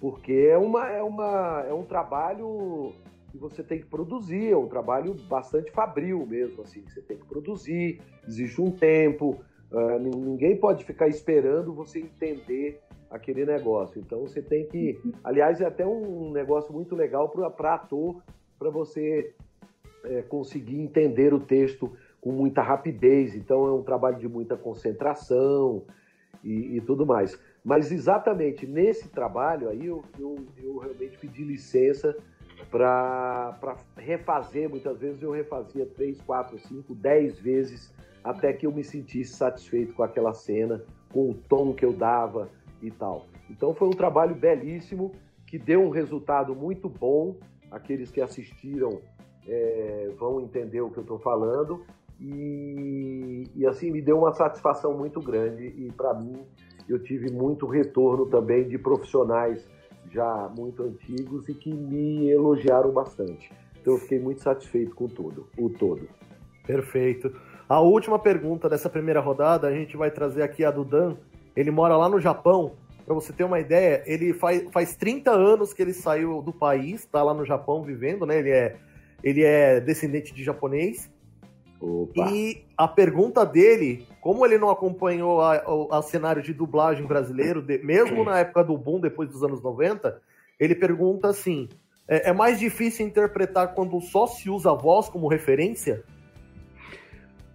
[0.00, 2.92] porque é, uma, é, uma, é um trabalho
[3.38, 7.24] que você tem que produzir, é um trabalho bastante fabril mesmo, assim, você tem que
[7.24, 9.38] produzir, existe um tempo,
[9.70, 14.00] uh, ninguém pode ficar esperando você entender aquele negócio.
[14.00, 18.22] Então você tem que, aliás, é até um negócio muito legal para ator,
[18.58, 19.34] para você
[20.04, 23.34] é, conseguir entender o texto com muita rapidez.
[23.34, 25.84] Então é um trabalho de muita concentração
[26.44, 27.38] e, e tudo mais.
[27.64, 32.16] Mas exatamente nesse trabalho aí eu, eu, eu realmente pedi licença
[32.70, 34.68] para refazer.
[34.68, 37.92] Muitas vezes eu refazia três, quatro, cinco, dez vezes
[38.22, 42.48] até que eu me sentisse satisfeito com aquela cena, com o tom que eu dava
[42.82, 43.26] e tal.
[43.48, 45.12] Então foi um trabalho belíssimo
[45.46, 47.36] que deu um resultado muito bom.
[47.70, 49.00] Aqueles que assistiram
[49.46, 51.84] é, vão entender o que eu estou falando
[52.20, 56.42] e, e, assim me deu uma satisfação muito grande e para mim
[56.88, 59.64] eu tive muito retorno também de profissionais
[60.12, 63.50] já muito antigos e que me elogiaram bastante.
[63.80, 66.08] Então eu fiquei muito satisfeito com tudo, o todo.
[66.66, 67.32] Perfeito.
[67.68, 71.16] A última pergunta dessa primeira rodada, a gente vai trazer aqui a do Dan.
[71.54, 72.72] Ele mora lá no Japão.
[73.04, 77.00] Para você ter uma ideia, ele faz, faz 30 anos que ele saiu do país,
[77.00, 78.38] está lá no Japão vivendo, né?
[78.38, 78.76] Ele é,
[79.24, 81.10] ele é descendente de japonês.
[81.80, 82.30] Opa.
[82.30, 88.24] E a pergunta dele, como ele não acompanhou o cenário de dublagem brasileiro, de, mesmo
[88.24, 90.20] na época do boom, depois dos anos 90,
[90.58, 91.68] ele pergunta assim:
[92.08, 96.02] é, é, mais difícil interpretar quando só se usa a voz como referência?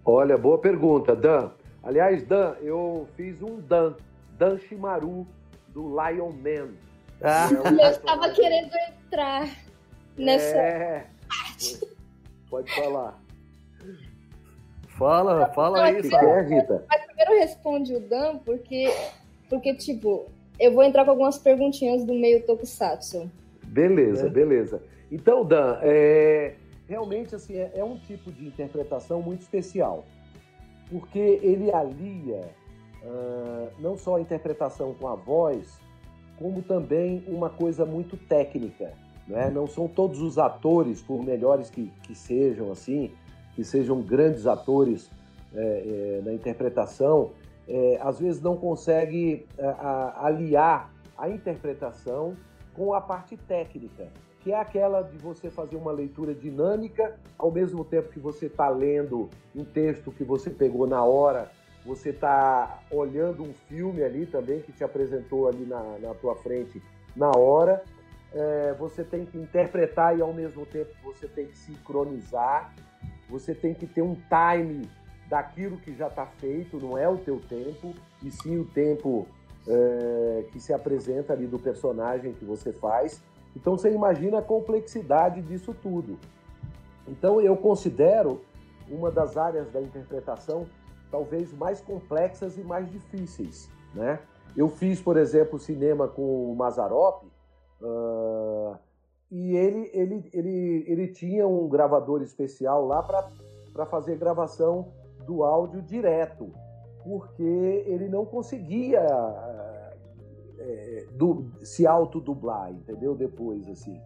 [0.04, 1.50] Olha, boa pergunta, Dan.
[1.82, 3.94] Aliás, Dan, eu fiz um Dan,
[4.38, 5.26] Dan Shimaru,
[5.68, 6.72] do Lion Man.
[7.22, 7.48] Ah.
[7.50, 9.48] É eu estava querendo entrar
[10.16, 11.06] nessa é...
[12.48, 13.23] Pode falar.
[14.96, 16.84] Fala, fala aí, é, Rita?
[16.88, 18.86] Mas primeiro responde o Dan, porque,
[19.48, 20.26] porque, tipo,
[20.58, 23.30] eu vou entrar com algumas perguntinhas do meio Tokusatsu.
[23.64, 24.30] Beleza, é.
[24.30, 24.82] beleza.
[25.10, 26.54] Então, Dan, é,
[26.88, 30.04] realmente, assim, é, é, um tipo de interpretação muito especial,
[30.88, 32.42] porque ele alia
[33.02, 35.80] uh, não só a interpretação com a voz,
[36.38, 38.92] como também uma coisa muito técnica.
[39.26, 39.50] Né?
[39.50, 43.10] Não são todos os atores, por melhores que, que sejam assim,
[43.54, 45.10] que sejam grandes atores
[45.54, 47.30] é, é, na interpretação,
[47.68, 52.36] é, às vezes não consegue é, a, aliar a interpretação
[52.74, 54.08] com a parte técnica,
[54.40, 58.68] que é aquela de você fazer uma leitura dinâmica, ao mesmo tempo que você está
[58.68, 61.50] lendo um texto que você pegou na hora,
[61.84, 66.82] você está olhando um filme ali também que te apresentou ali na, na tua frente
[67.14, 67.82] na hora.
[68.32, 72.74] É, você tem que interpretar e ao mesmo tempo você tem que sincronizar.
[73.28, 74.88] Você tem que ter um time
[75.28, 79.26] daquilo que já está feito, não é o teu tempo, e sim o tempo
[79.66, 83.22] é, que se apresenta ali do personagem que você faz.
[83.56, 86.18] Então você imagina a complexidade disso tudo.
[87.06, 88.42] Então eu considero
[88.88, 90.66] uma das áreas da interpretação
[91.10, 94.18] talvez mais complexas e mais difíceis, né?
[94.56, 97.24] Eu fiz, por exemplo, cinema com o Mazarop
[97.80, 98.76] uh,
[99.36, 104.92] e ele, ele, ele, ele tinha um gravador especial lá para fazer gravação
[105.26, 106.52] do áudio direto,
[107.02, 109.00] porque ele não conseguia
[110.56, 113.16] é, do, se autodublar, entendeu?
[113.16, 114.00] Depois, assim.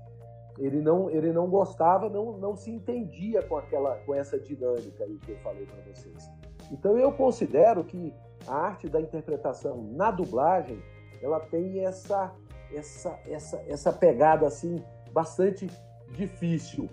[0.58, 5.18] Ele não, ele não gostava, não, não se entendia com, aquela, com essa dinâmica aí
[5.18, 6.26] que eu falei para vocês.
[6.72, 8.14] Então eu considero que
[8.46, 10.82] a arte da interpretação na dublagem,
[11.20, 12.34] ela tem essa,
[12.72, 15.68] essa, essa, essa pegada assim bastante
[16.12, 16.88] difícil.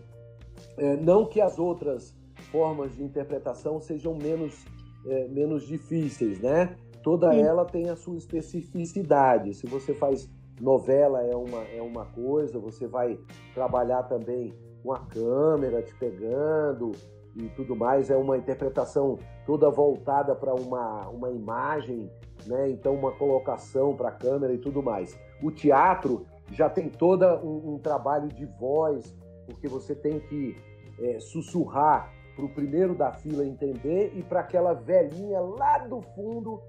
[0.77, 2.15] É, não que as outras
[2.51, 4.65] formas de interpretação sejam menos,
[5.07, 6.75] é, menos difíceis, né?
[7.03, 7.41] Toda Sim.
[7.41, 9.53] ela tem a sua especificidade.
[9.53, 13.19] Se você faz novela é uma, é uma coisa, você vai
[13.53, 16.91] trabalhar também com a câmera te pegando
[17.35, 22.09] e tudo mais, é uma interpretação toda voltada para uma, uma imagem,
[22.45, 22.69] né?
[22.69, 25.19] então uma colocação para a câmera e tudo mais.
[25.43, 29.15] O teatro já tem todo um, um trabalho de voz,
[29.45, 30.55] porque você tem que
[30.99, 36.61] é, sussurrar para o primeiro da fila entender e para aquela velhinha lá do fundo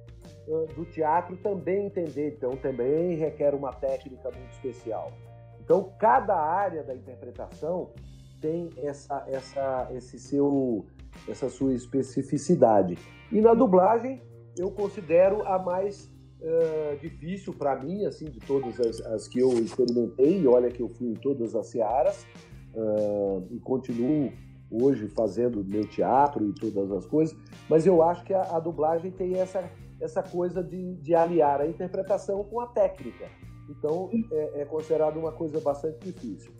[0.47, 2.35] uh, do teatro também entender.
[2.37, 5.13] Então, também requer uma técnica muito especial.
[5.61, 7.91] Então, cada área da interpretação
[8.41, 10.87] tem essa, essa, esse seu,
[11.29, 12.97] essa sua especificidade.
[13.33, 14.23] E na dublagem,
[14.57, 16.09] eu considero a mais
[16.41, 20.47] uh, difícil para mim, assim, de todas as, as, que eu experimentei.
[20.47, 22.27] Olha que eu fui em todas as searas
[22.75, 24.33] uh, e continuo
[24.71, 27.37] hoje fazendo meu teatro e todas as coisas,
[27.69, 29.71] mas eu acho que a, a dublagem tem essa,
[30.01, 33.27] essa coisa de, de, aliar a interpretação com a técnica.
[33.69, 36.53] Então é, é considerado uma coisa bastante difícil.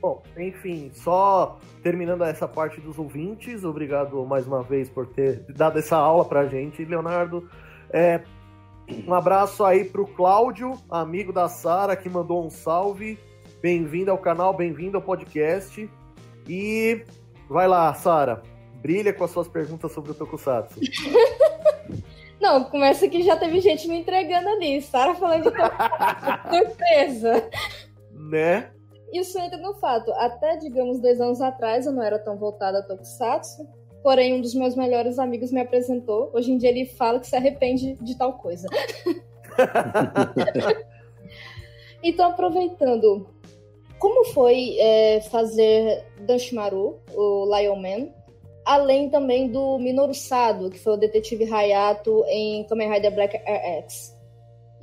[0.00, 5.78] Bom, enfim, só terminando essa parte dos ouvintes, obrigado mais uma vez por ter dado
[5.78, 7.48] essa aula pra gente, Leonardo.
[7.94, 8.20] É,
[9.06, 13.16] um abraço aí pro Cláudio, amigo da Sara, que mandou um salve.
[13.62, 15.88] Bem-vindo ao canal, bem-vindo ao podcast.
[16.48, 17.04] E
[17.48, 18.42] vai lá, Sara,
[18.82, 20.80] brilha com as suas perguntas sobre o Tokusatsu.
[22.42, 24.82] Não, começa que já teve gente me entregando ali.
[24.82, 26.48] Sara falando de Tokusatsu.
[26.66, 27.50] Surpresa!
[28.10, 28.72] Né?
[29.12, 30.12] Isso entra no fato.
[30.14, 33.64] Até, digamos, dois anos atrás eu não era tão voltada a Tokusatsu.
[34.04, 36.30] Porém, um dos meus melhores amigos me apresentou.
[36.34, 38.68] Hoje em dia ele fala que se arrepende de tal coisa.
[42.04, 43.26] então, aproveitando,
[43.98, 48.08] como foi é, fazer Danshimaru, o Lion Man,
[48.62, 54.14] além também do Minoru Sado, que foi o detetive Hayato em Kamen Rider Black RX?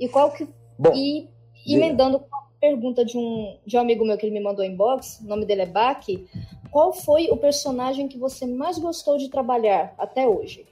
[0.00, 0.48] E qual que...
[0.76, 1.28] Bom, e
[1.64, 5.20] emendando com a pergunta de um, de um amigo meu que ele me mandou inbox,
[5.20, 6.26] o nome dele é Baki,
[6.72, 10.66] qual foi o personagem que você mais gostou de trabalhar até hoje?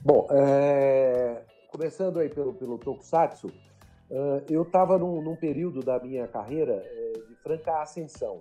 [0.00, 1.42] Bom, é...
[1.70, 3.52] começando aí pelo, pelo Tokusatsu,
[4.10, 8.40] Uh, eu estava num, num, período da minha carreira é, de franca ascensão.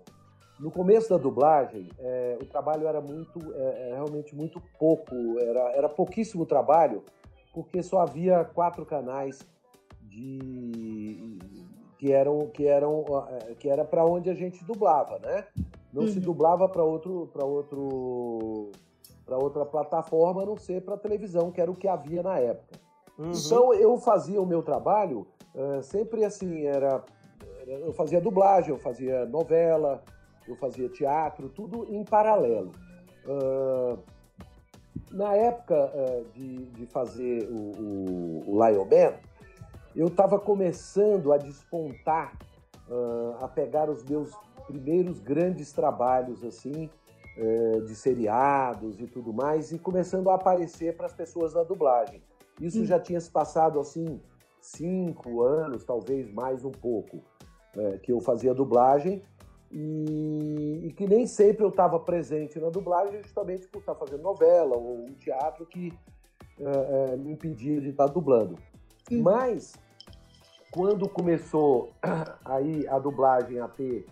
[0.58, 5.90] No começo da dublagem, é, o trabalho era muito, é, realmente muito pouco, era, era
[5.90, 7.04] pouquíssimo trabalho,
[7.54, 9.46] porque só havia quatro canais
[10.04, 11.38] de
[12.00, 13.04] que eram que eram
[13.60, 15.46] que era para onde a gente dublava, né?
[15.94, 16.08] Não uhum.
[16.10, 18.72] se dublava para outro para outro
[19.26, 22.80] para outra plataforma, a não ser para televisão, que era o que havia na época.
[23.18, 23.32] Uhum.
[23.32, 27.04] Então eu fazia o meu trabalho uh, sempre assim, era,
[27.66, 30.02] eu fazia dublagem, eu fazia novela,
[30.48, 32.72] eu fazia teatro, tudo em paralelo.
[33.26, 34.00] Uh,
[35.12, 39.14] na época uh, de, de, fazer o, o, o Lion Man,
[39.96, 42.38] eu estava começando a despontar,
[43.42, 44.32] a pegar os meus
[44.68, 46.90] primeiros grandes trabalhos assim
[47.38, 52.22] é, de seriados e tudo mais, e começando a aparecer para as pessoas da dublagem.
[52.60, 54.20] Isso já tinha se passado assim
[54.60, 57.22] cinco anos, talvez mais um pouco,
[57.76, 59.22] é, que eu fazia dublagem
[59.72, 64.76] e, e, que nem sempre eu estava presente na dublagem, justamente por estar fazendo novela
[64.76, 65.94] ou um teatro que
[66.60, 68.58] é, me impedia de estar dublando.
[69.12, 69.22] Uhum.
[69.22, 69.76] Mas
[70.72, 71.92] quando começou
[72.44, 74.06] aí a dublagem a ter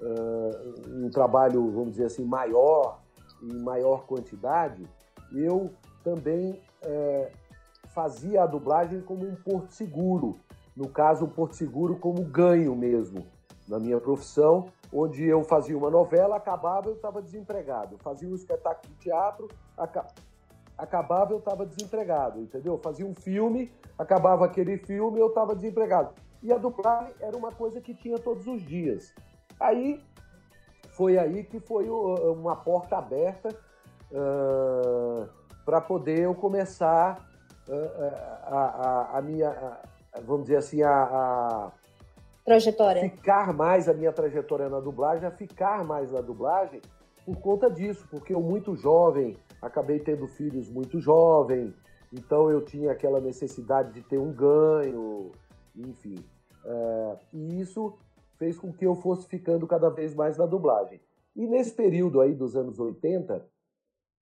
[0.00, 3.00] uh, um trabalho, vamos dizer assim, maior,
[3.42, 4.84] em maior quantidade,
[5.32, 5.70] eu
[6.02, 7.30] também uh,
[7.88, 10.38] fazia a dublagem como um porto seguro.
[10.76, 13.26] No caso, um porto seguro como ganho mesmo
[13.68, 17.96] na minha profissão, onde eu fazia uma novela, acabava, eu estava desempregado.
[17.98, 19.48] Fazia um espetáculo de teatro,
[20.76, 22.78] acabava, eu estava desempregado, entendeu?
[22.78, 26.14] Fazia um filme, acabava aquele filme, eu estava desempregado.
[26.42, 29.14] E a dublagem era uma coisa que tinha todos os dias.
[29.60, 30.02] Aí
[30.90, 33.48] foi aí que foi uma porta aberta
[34.10, 35.28] uh,
[35.64, 37.28] para poder eu começar
[37.68, 38.04] uh,
[38.44, 39.80] a, a, a, minha, a,
[40.22, 41.70] vamos dizer assim, a,
[42.44, 43.02] trajetória.
[43.02, 46.80] Ficar mais a minha trajetória na dublagem, a ficar mais na dublagem
[47.24, 51.74] por conta disso, porque eu muito jovem, acabei tendo filhos muito jovem,
[52.12, 55.30] então eu tinha aquela necessidade de ter um ganho,
[55.76, 56.16] enfim.
[56.64, 57.94] Uh, e isso
[58.40, 60.98] fez com que eu fosse ficando cada vez mais na dublagem.
[61.36, 63.46] E nesse período aí dos anos 80,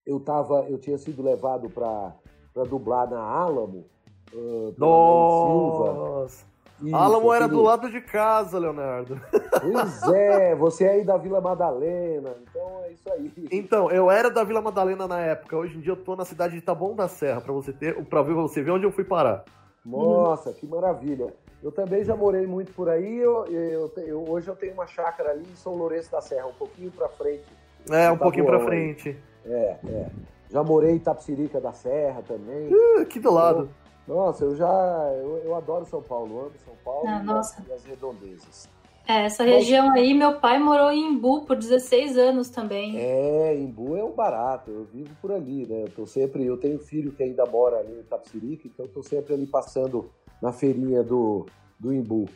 [0.04, 3.86] eu tava, eu tinha sido levado para dublar na Alamo,
[4.34, 6.28] uh, Nossa!
[6.28, 6.48] Silva.
[6.80, 9.20] Isso, Alamo era do lado de casa, Leonardo.
[9.60, 13.32] Pois é, você é aí da Vila Madalena, então é isso aí.
[13.50, 16.54] Então, eu era da Vila Madalena na época, hoje em dia eu tô na cidade
[16.54, 19.44] de Taboão da Serra, para você ter, para ver você ver onde eu fui parar.
[19.88, 21.32] Nossa, que maravilha.
[21.62, 23.18] Eu também já morei muito por aí.
[23.18, 26.52] Eu, eu, eu, hoje eu tenho uma chácara ali em São Lourenço da Serra, um
[26.52, 27.44] pouquinho para frente.
[27.90, 29.16] É, um pouquinho para frente.
[29.44, 30.10] É, é.
[30.50, 32.72] Já morei em Tapsirica da Serra também.
[32.72, 33.68] Uh, aqui do lado.
[34.06, 35.12] Eu, nossa, eu já.
[35.16, 38.68] Eu, eu adoro São Paulo, amo São Paulo ah, e, as, e, as, redondezas.
[39.08, 42.98] É, essa região aí, meu pai morou em Imbu por 16 anos também.
[42.98, 45.84] É, Imbu é um barato, eu vivo por ali, né?
[45.84, 49.02] Eu tô sempre, eu tenho filho que ainda mora ali em Tapsirica, então eu tô
[49.02, 50.10] sempre ali passando
[50.42, 51.46] na feirinha do,
[51.80, 52.28] do Imbu.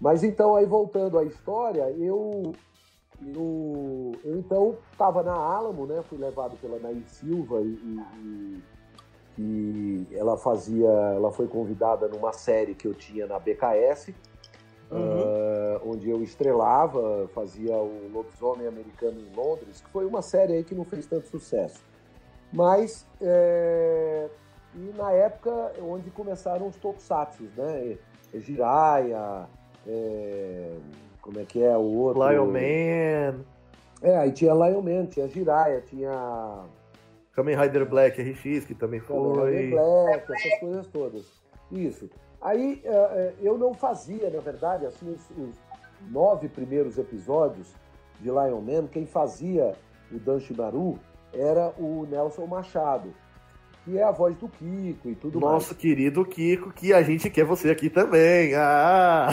[0.00, 2.54] Mas então, aí voltando à história, eu,
[3.26, 6.02] eu, eu então estava na Alamo, né?
[6.08, 7.78] Fui levado pela Nair Silva e,
[8.24, 8.62] e,
[9.38, 14.14] e, ela fazia, ela foi convidada numa série que eu tinha na BKS,
[14.90, 14.98] uhum.
[14.98, 20.64] uh, onde eu estrelava, fazia o Lobisomem Americano em Londres, que foi uma série aí
[20.64, 21.84] que não fez tanto sucesso.
[22.52, 24.28] Mas é,
[24.74, 27.96] e na época onde começaram os tokusatsu, né?
[28.34, 29.48] Jiraiya,
[29.86, 30.76] é,
[31.20, 32.28] como é que é o outro?
[32.28, 33.44] Lion Man.
[34.02, 36.64] É, aí tinha Lion Man, tinha Jiraiya, tinha...
[37.32, 39.16] Kamen Rider Black RX, que também foi.
[39.16, 41.42] Kamen Rider Black, essas coisas todas.
[41.70, 42.08] Isso.
[42.46, 45.56] Aí é, é, eu não fazia, na verdade, assim, os, os
[46.10, 47.74] nove primeiros episódios
[48.20, 49.74] de Lion Man, quem fazia
[50.12, 50.96] o Dan Shimaru
[51.34, 53.12] era o Nelson Machado
[53.86, 55.62] que é a voz do Kiko e tudo Nosso mais.
[55.62, 58.52] Nosso querido Kiko, que a gente quer você aqui também.
[58.56, 59.28] Ah!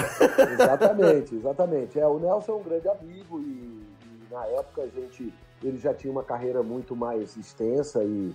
[0.54, 2.00] Exatamente, exatamente.
[2.00, 3.84] É, o Nelson é um grande amigo e, e,
[4.32, 5.34] na época a gente,
[5.64, 8.32] ele já tinha uma carreira muito mais extensa e,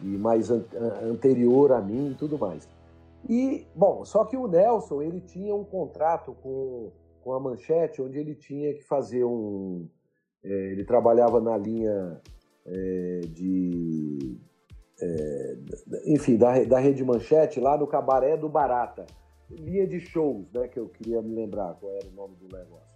[0.00, 0.62] e mais an
[1.02, 2.68] anterior a mim e tudo mais.
[3.28, 8.18] E, bom, só que o Nelson, ele tinha um contrato com, com a Manchete, onde
[8.18, 9.88] ele tinha que fazer um...
[10.44, 12.20] É, ele trabalhava na linha
[12.64, 14.38] é, de
[15.00, 15.56] é,
[16.06, 19.06] enfim, da, da Rede Manchete, lá no Cabaré do Barata.
[19.50, 20.66] Linha de shows, né?
[20.68, 22.86] Que eu queria me lembrar qual era o nome do negócio.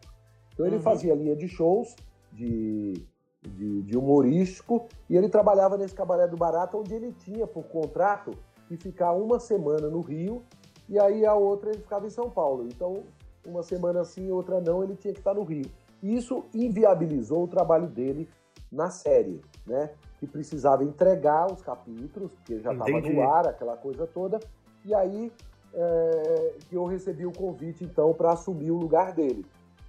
[0.53, 0.83] Então ele uhum.
[0.83, 1.95] fazia linha de shows
[2.33, 2.95] de,
[3.43, 8.33] de, de, humorístico e ele trabalhava nesse Cabaré do Barata, onde ele tinha por contrato
[8.71, 10.45] que ficar uma semana no Rio
[10.89, 12.67] e aí a outra ele ficava em São Paulo.
[12.67, 13.03] Então,
[13.45, 15.69] uma semana sim, outra não, ele tinha que estar no Rio.
[16.01, 18.29] E isso inviabilizou o trabalho dele
[18.71, 19.91] na série, né?
[20.21, 24.39] que precisava entregar os capítulos, porque já estava no ar, aquela coisa toda.
[24.85, 25.33] E aí
[25.75, 29.45] é, que eu recebi o convite, então, para assumir o lugar dele.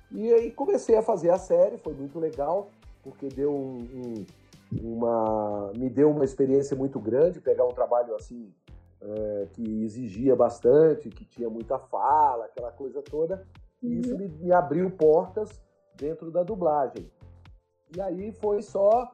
[0.09, 2.69] E aí comecei a fazer a série, foi muito legal,
[3.03, 4.25] porque deu um, um,
[4.81, 8.51] uma, me deu uma experiência muito grande, pegar um trabalho assim
[9.01, 13.45] é, que exigia bastante, que tinha muita fala, aquela coisa toda.
[13.81, 13.99] E uhum.
[13.99, 15.61] isso me, me abriu portas
[15.95, 17.09] dentro da dublagem.
[17.95, 19.13] E aí foi só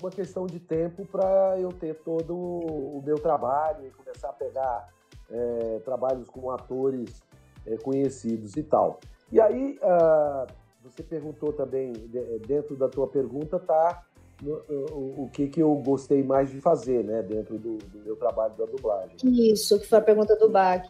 [0.00, 4.88] uma questão de tempo para eu ter todo o meu trabalho e começar a pegar
[5.30, 7.22] é, trabalhos com atores
[7.64, 9.00] é, conhecidos e tal.
[9.30, 10.46] E aí, uh,
[10.82, 11.92] você perguntou também,
[12.46, 14.04] dentro da tua pergunta, tá
[14.42, 18.54] o, o que, que eu gostei mais de fazer, né, dentro do, do meu trabalho
[18.54, 19.16] da dublagem.
[19.24, 20.88] Isso, que foi a pergunta do Bach.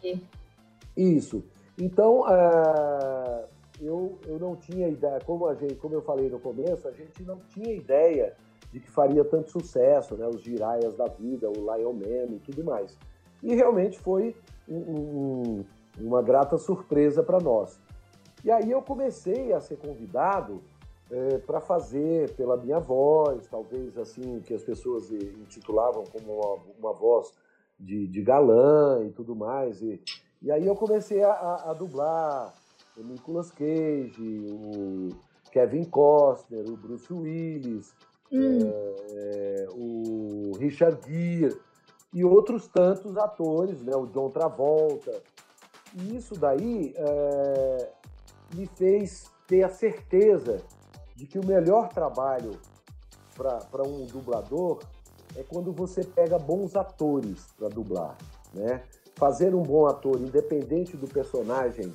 [0.95, 1.43] Isso.
[1.77, 3.45] Então, uh,
[3.79, 7.23] eu, eu não tinha ideia, como, a gente, como eu falei no começo, a gente
[7.23, 8.35] não tinha ideia
[8.71, 12.63] de que faria tanto sucesso, né, os Jiraias da vida, o Lion Man e tudo
[12.63, 12.97] mais.
[13.41, 14.35] E realmente foi
[14.67, 15.65] um, um,
[15.99, 17.79] uma grata surpresa para nós.
[18.43, 20.61] E aí eu comecei a ser convidado
[21.09, 26.93] é, para fazer pela minha voz, talvez assim, que as pessoas intitulavam como uma, uma
[26.93, 27.31] voz
[27.79, 29.81] de, de, galã e tudo mais.
[29.81, 30.01] E,
[30.41, 32.53] e aí eu comecei a, a, a dublar
[32.97, 35.09] o Nicolas Cage, o
[35.51, 37.93] Kevin Costner, o Bruce Willis,
[38.31, 38.59] hum.
[39.11, 41.57] é, o Richard Gere
[42.13, 45.21] e outros tantos atores, né, o John Travolta.
[45.93, 47.89] E isso daí é,
[48.55, 50.61] me fez ter a certeza
[51.17, 52.51] de que o melhor trabalho
[53.35, 54.79] para um dublador
[55.35, 58.15] é quando você pega bons atores para dublar,
[58.53, 58.83] né?
[59.15, 61.91] Fazer um bom ator, independente do personagem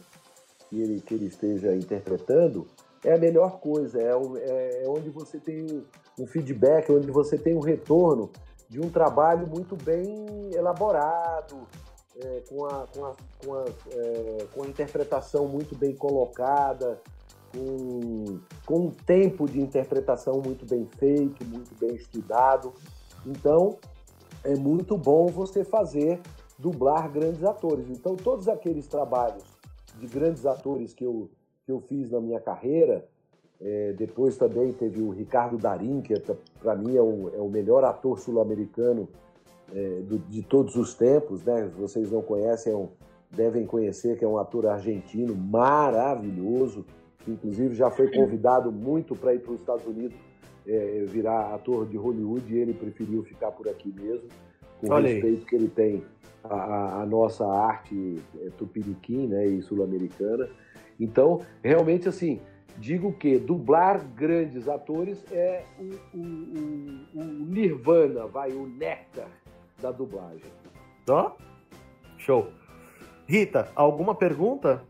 [0.69, 2.67] que ele, que ele esteja interpretando,
[3.05, 5.85] é a melhor coisa, é, é, é onde você tem
[6.19, 8.29] um feedback, onde você tem um retorno
[8.69, 11.69] de um trabalho muito bem elaborado,
[12.17, 13.15] é, com, a, com, a,
[13.45, 17.01] com, a, é, com a interpretação muito bem colocada,
[17.53, 22.73] com, com um tempo de interpretação muito bem feito, muito bem estudado.
[23.27, 23.77] Então,
[24.43, 26.21] é muito bom você fazer
[26.59, 27.89] dublar grandes atores.
[27.91, 29.45] Então, todos aqueles trabalhos
[29.99, 31.31] de grandes atores que eu,
[31.65, 33.07] que eu fiz na minha carreira,
[33.61, 36.23] é, depois também teve o Ricardo Darim, que é,
[36.61, 39.09] para mim é o, é o, melhor ator sul-americano
[39.73, 41.45] é, de todos os tempos.
[41.45, 41.71] Né?
[41.79, 42.89] Vocês não conhecem, é
[43.31, 46.85] devem conhecer, que é um ator argentino maravilhoso
[47.25, 50.17] que inclusive já foi convidado muito para ir para os Estados Unidos
[50.67, 54.29] é, virar ator de Hollywood e ele preferiu ficar por aqui mesmo,
[54.81, 56.05] com o respeito que ele tem
[56.45, 60.49] à, nossa arte é, tupiniquim né, e sul-americana.
[60.99, 62.41] Então, realmente, assim,
[62.79, 69.29] digo que dublar grandes atores é o, o, o, o nirvana, vai, o néctar
[69.81, 70.51] da dublagem.
[71.09, 72.49] Ó, oh, show.
[73.27, 74.85] Rita, alguma pergunta?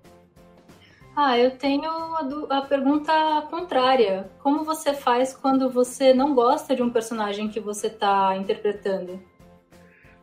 [1.15, 3.13] Ah, eu tenho a, a, pergunta
[3.51, 4.31] contrária.
[4.43, 9.21] Como você faz quando você não gosta de um personagem que você está interpretando?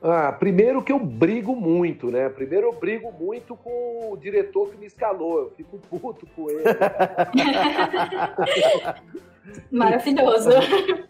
[0.02, 2.28] Ah, primeiro que eu brigo muito, né?
[2.30, 5.40] Primeiro eu brigo muito com o diretor que me escalou.
[5.40, 6.64] Eu fico puto com ele.
[9.70, 10.50] Maravilhoso.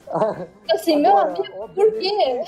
[0.72, 2.42] assim, meu amigo, por quê?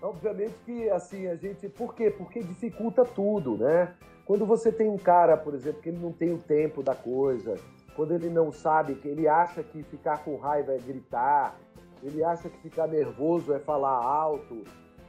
[0.00, 1.68] Obviamente que, assim, a gente...
[1.68, 2.10] Por quê?
[2.10, 3.92] Porque dificulta tudo, né?
[4.28, 7.56] Quando você tem um cara, por exemplo, que ele não tem o tempo da coisa,
[7.96, 11.58] quando ele não sabe, que ele acha que ficar com raiva é gritar,
[12.02, 14.64] ele acha que ficar nervoso é falar alto,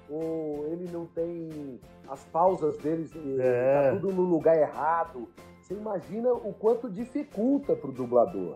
[0.09, 3.09] ou ele não tem as pausas dele,
[3.41, 3.91] é.
[3.91, 5.27] tá tudo no lugar errado.
[5.61, 8.55] Você imagina o quanto dificulta para o dublador.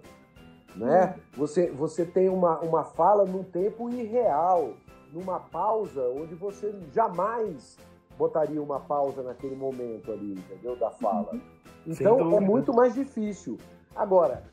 [0.78, 1.14] Né?
[1.14, 1.22] Hum.
[1.40, 4.76] Você, você tem uma, uma fala num tempo irreal,
[5.12, 7.78] numa pausa onde você jamais
[8.18, 10.76] botaria uma pausa naquele momento ali, entendeu?
[10.76, 11.32] Da fala.
[11.34, 11.42] Uhum.
[11.86, 13.58] Então é muito mais difícil.
[13.96, 14.44] Agora,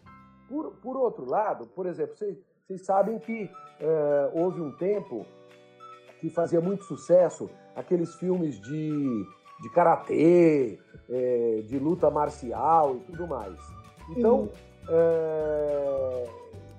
[0.48, 2.36] por, por outro lado, por exemplo, vocês,
[2.66, 3.50] vocês sabem que
[3.80, 5.24] é, houve um tempo
[6.20, 9.26] que fazia muito sucesso aqueles filmes de,
[9.62, 13.58] de karatê, é, de luta marcial e tudo mais.
[14.11, 14.50] Então,
[14.88, 16.28] é,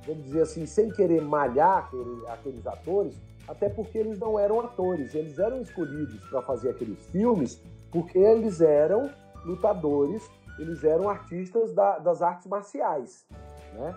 [0.05, 5.13] vamos dizer assim, sem querer malhar aquele, aqueles atores, até porque eles não eram atores,
[5.15, 7.61] eles eram escolhidos para fazer aqueles filmes
[7.91, 9.11] porque eles eram
[9.43, 10.23] lutadores,
[10.57, 13.25] eles eram artistas da, das artes marciais,
[13.73, 13.93] né?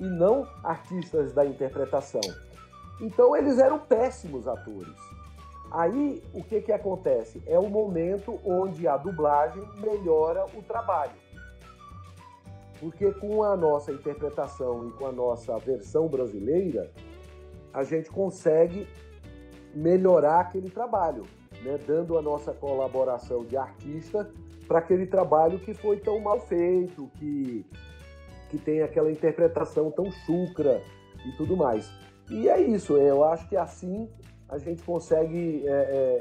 [0.00, 2.20] E não artistas da interpretação.
[3.00, 4.96] Então eles eram péssimos atores.
[5.70, 7.42] Aí o que, que acontece?
[7.46, 11.12] É o momento onde a dublagem melhora o trabalho.
[12.78, 16.90] Porque com a nossa interpretação e com a nossa versão brasileira,
[17.76, 18.88] a gente consegue
[19.74, 21.24] melhorar aquele trabalho,
[21.62, 21.78] né?
[21.86, 24.30] dando a nossa colaboração de artista
[24.66, 27.66] para aquele trabalho que foi tão mal feito, que,
[28.48, 30.82] que tem aquela interpretação tão chucra
[31.26, 31.92] e tudo mais.
[32.30, 34.08] E é isso, eu acho que assim
[34.48, 35.70] a gente consegue é,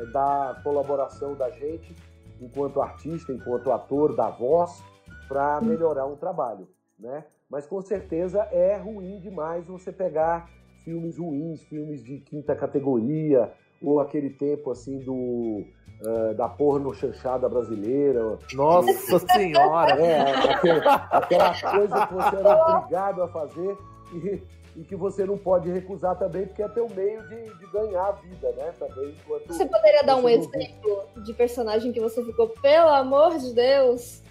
[0.02, 1.96] é, dar colaboração da gente,
[2.42, 4.84] enquanto artista, enquanto ator, da voz,
[5.30, 6.68] para melhorar um trabalho.
[7.00, 7.24] Né?
[7.50, 10.50] Mas com certeza é ruim demais você pegar
[10.86, 15.66] filmes ruins, filmes de quinta categoria, ou aquele tempo assim do
[16.02, 18.38] uh, da porno chanchada brasileira.
[18.54, 20.00] Nossa senhora!
[20.00, 23.78] É, aquela, aquela coisa que você era obrigado a fazer
[24.14, 24.42] e,
[24.78, 28.12] e que você não pode recusar também, porque é teu meio de, de ganhar a
[28.12, 28.74] vida, né?
[28.78, 33.54] Também enquanto Você poderia dar um exemplo de personagem que você ficou, pelo amor de
[33.54, 34.22] Deus?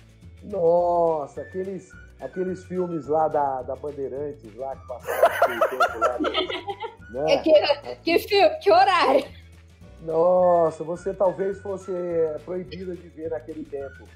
[0.43, 1.91] Nossa, aqueles,
[2.25, 6.19] aqueles filmes lá da, da Bandeirantes, lá que passavam aquele tempo lá.
[6.19, 6.65] Né?
[7.29, 7.53] É que,
[8.03, 9.25] que filme, que horário?
[10.03, 14.09] Nossa, você talvez fosse é, proibida de ver naquele tempo.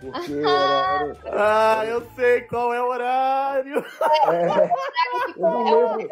[0.00, 3.82] Porque era, Ah, eu sei qual é o horário.
[4.26, 4.70] era- é,
[5.36, 6.08] eu não lembro.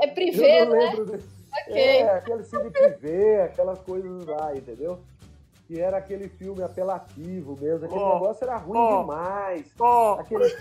[0.00, 0.78] É privê, eu não né?
[0.86, 1.24] lembro de-
[1.62, 1.74] Ok.
[2.00, 4.98] É, aquele cine privê, aquelas coisas lá, entendeu?
[5.66, 7.86] Que era aquele filme apelativo mesmo.
[7.86, 9.00] Aquele Ó, negócio era ruim ó.
[9.00, 9.66] demais.
[9.80, 10.54] Ó, Aqueles,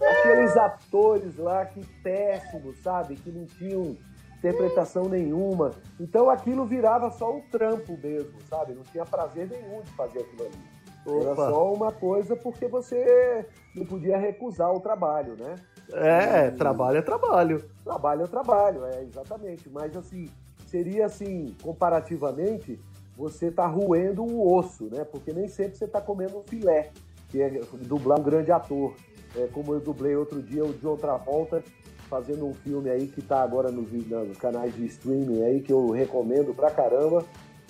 [0.00, 3.16] aqueles atores lá que péssimos, sabe?
[3.16, 3.96] Que não tinham
[4.38, 5.72] interpretação nenhuma.
[6.00, 8.74] Então aquilo virava só um trampo mesmo, sabe?
[8.74, 11.20] Não tinha prazer nenhum de fazer aquilo ali.
[11.20, 11.50] Era opa.
[11.50, 13.44] só uma coisa porque você
[13.74, 15.56] não podia recusar o trabalho, né?
[15.92, 17.64] É, trabalho é trabalho.
[17.82, 19.68] Trabalho é trabalho, é exatamente.
[19.68, 20.30] Mas assim,
[20.66, 22.80] seria assim, comparativamente,
[23.22, 25.04] você tá roendo o osso, né?
[25.04, 26.90] Porque nem sempre você tá comendo um filé,
[27.28, 28.94] que é dublar um grande ator.
[29.36, 31.62] É, como eu dublei outro dia o John Travolta,
[32.10, 35.88] fazendo um filme aí que tá agora nos, nos canais de streaming aí, que eu
[35.90, 37.24] recomendo pra caramba,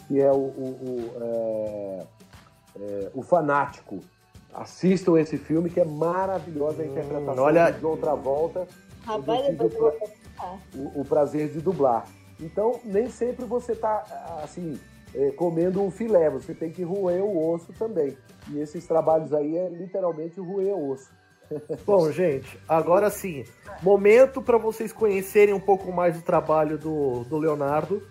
[0.09, 0.41] que é o, o,
[0.81, 2.07] o, é,
[2.81, 4.01] é, o Fanático.
[4.55, 8.67] Assistam esse filme que é maravilhosa a interpretação olha- do John Travolta
[9.05, 10.59] Rapaz, eu pensar.
[10.75, 12.07] o, o prazer de dublar.
[12.41, 14.03] Então, nem sempre você tá,
[14.43, 14.79] assim,
[15.15, 18.17] eh, comendo um filé, você tem que roer o osso também.
[18.51, 21.11] E esses trabalhos aí é literalmente roer o osso.
[21.85, 23.45] Bom, gente, agora sim,
[23.83, 28.03] momento para vocês conhecerem um pouco mais do trabalho do, do Leonardo.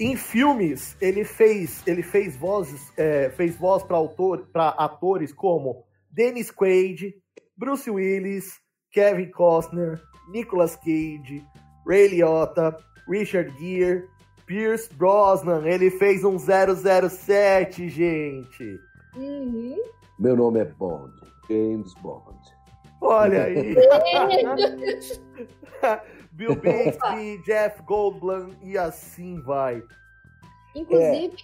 [0.00, 5.84] Em filmes, ele fez, ele fez vozes, é, fez voz para autor, para atores como
[6.10, 7.14] Dennis Quaid,
[7.56, 8.58] Bruce Willis,
[8.90, 11.44] Kevin Costner, Nicolas Cage,
[11.86, 12.76] Ray Liotta,
[13.08, 14.04] Richard Gere,
[14.52, 15.66] Pierce Brosnan.
[15.66, 18.78] Ele fez um 007, gente.
[19.16, 19.82] Uhum.
[20.18, 21.10] Meu nome é Bond,
[21.48, 22.36] James Bond.
[23.00, 23.74] Olha aí.
[26.32, 29.82] Bill Bixby, Jeff Goldblum e assim vai.
[30.74, 31.34] Inclusive,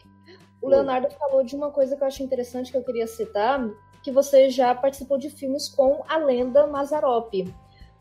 [0.60, 3.70] o Leonardo falou de uma coisa que eu achei interessante que eu queria citar,
[4.02, 7.32] que você já participou de filmes com a lenda Mazarop.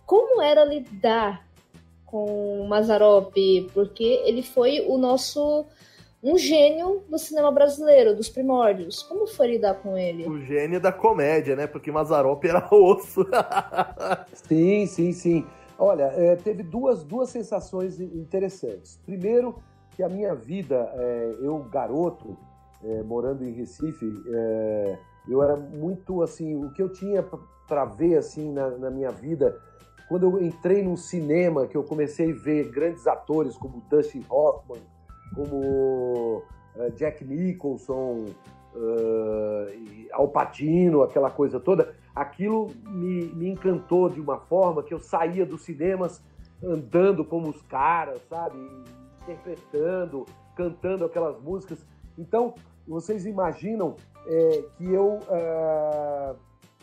[0.05, 1.46] Como era lidar
[2.07, 3.35] com o Mazarop?
[3.73, 5.65] Porque ele foi o nosso
[6.23, 9.03] um gênio do cinema brasileiro, dos primórdios.
[9.03, 10.27] Como foi lidar com ele?
[10.27, 11.67] O gênio da comédia, né?
[11.67, 13.25] Porque Mazarop era osso.
[14.33, 15.45] Sim, sim, sim.
[15.77, 18.99] Olha, eh, teve duas, duas sensações interessantes.
[19.05, 22.35] Primeiro, que a minha vida, eh, eu garoto,
[22.83, 24.97] eh, morando em Recife, eh,
[25.27, 27.23] eu era muito assim, o que eu tinha
[27.67, 29.59] para ver assim na, na minha vida,
[30.07, 34.81] quando eu entrei num cinema, que eu comecei a ver grandes atores como Dustin Hoffman,
[35.35, 36.43] como
[36.75, 38.25] eh, Jack Nicholson,
[39.73, 44.99] e Al Pacino, aquela coisa toda, aquilo me, me encantou de uma forma que eu
[44.99, 46.21] saía dos cinemas
[46.63, 48.57] andando como os caras, sabe?
[49.23, 51.85] Interpretando, cantando aquelas músicas.
[52.17, 52.53] Então,
[52.87, 53.95] vocês imaginam
[54.25, 56.35] é, que eu é,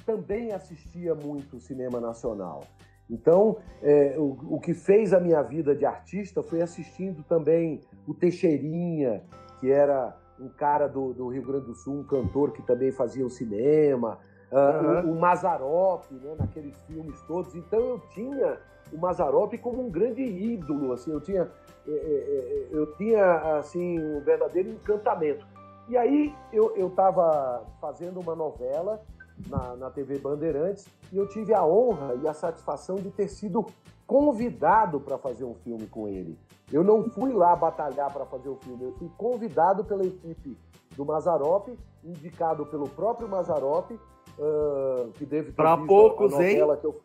[0.05, 2.65] também assistia muito cinema nacional.
[3.09, 8.15] Então, é, o, o que fez a minha vida de artista foi assistindo também o
[8.15, 9.23] Teixeirinha,
[9.61, 13.25] que era um cara do, do Rio Grande do Sul, um cantor que também fazia
[13.25, 14.19] o cinema,
[14.53, 15.05] Aham.
[15.07, 17.55] o, o Mazarop, né, naqueles filmes todos.
[17.55, 18.59] Então eu tinha
[18.93, 21.43] o Mazarop como um grande ídolo, assim, eu tinha,
[21.87, 25.47] eh, eh, eh, eu tinha assim um verdadeiro encantamento.
[25.89, 29.03] E aí eu estava fazendo uma novela
[29.49, 33.67] na, na TV Bandeirantes e eu tive a honra e a satisfação de ter sido
[34.07, 36.39] convidado para fazer um filme com ele.
[36.73, 40.57] Eu não fui lá batalhar para fazer o filme, eu fui convidado pela equipe
[40.97, 41.69] do Mazarop,
[42.03, 43.91] indicado pelo próprio Mazarop,
[44.39, 47.01] ah, que deve ter Pra visto poucos, a novela que eu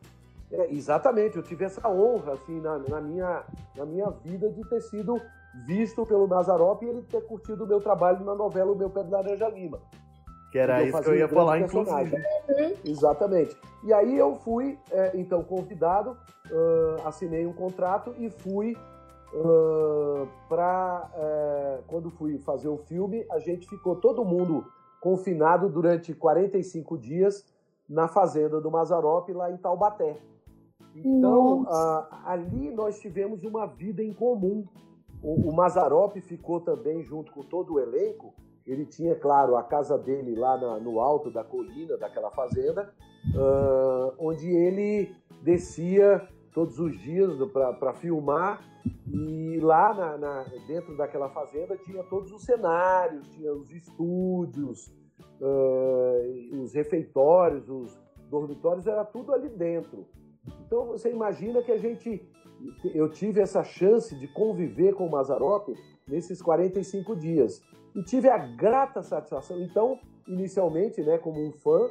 [0.52, 3.44] é, exatamente, eu tive essa honra assim na, na minha,
[3.76, 5.22] na minha vida de ter sido
[5.66, 9.04] visto pelo Mazarop e ele ter curtido o meu trabalho na novela O Meu Pé
[9.04, 9.80] de Laranja Lima.
[10.52, 12.20] Que era isso que eu ia um falar, personagem.
[12.48, 12.78] inclusive.
[12.84, 13.56] Exatamente.
[13.84, 16.18] E aí eu fui, é, então, convidado,
[16.52, 18.76] ah, assinei um contrato e fui
[20.48, 21.08] para.
[21.86, 24.66] quando fui fazer o filme, a gente ficou todo mundo
[25.00, 27.46] confinado durante 45 dias
[27.88, 30.18] na fazenda do Mazarop, lá em Taubaté.
[30.96, 31.66] Então,
[32.26, 34.66] ali nós tivemos uma vida em comum.
[35.22, 38.34] O, o Mazarop ficou também junto com todo o elenco.
[38.72, 42.94] Ele tinha, claro, a casa dele lá na- no alto da colina daquela fazenda,
[43.36, 47.32] ah, onde ele descia todos os dias
[47.80, 48.62] para filmar.
[49.12, 54.88] E lá na, na, dentro daquela fazenda tinha todos os cenários, tinha os estúdios,
[55.42, 58.00] uh, os refeitórios, os
[58.30, 60.06] dormitórios, era tudo ali dentro.
[60.66, 62.22] Então você imagina que a gente.
[62.94, 65.70] Eu tive essa chance de conviver com o Mazarop
[66.08, 67.62] nesses 45 dias.
[68.00, 71.90] E tive a grata satisfação, então, inicialmente, né, como um fã,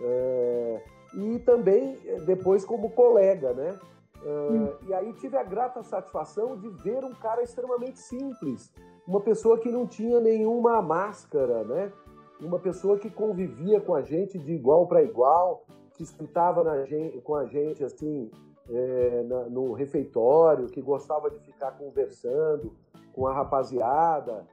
[0.00, 0.82] é,
[1.14, 3.78] e também eh, depois como colega, né?
[4.22, 8.72] Uh, e aí tive a grata satisfação de ver um cara extremamente simples,
[9.06, 11.92] uma pessoa que não tinha nenhuma máscara, né?
[12.40, 17.34] Uma pessoa que convivia com a gente de igual para igual, que escutava gente, com
[17.34, 18.30] a gente assim
[18.70, 22.72] é, na, no refeitório, que gostava de ficar conversando
[23.12, 24.46] com a rapaziada.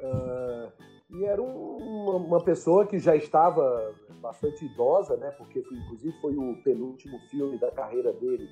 [0.00, 0.70] Uh,
[1.10, 5.30] e era um, uma, uma, pessoa que já estava bastante idosa, né?
[5.32, 8.48] Porque inclusive foi o penúltimo filme da carreira dele.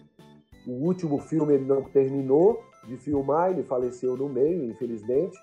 [0.66, 5.38] O último filme ele não terminou de filmar, ele faleceu no meio, infelizmente.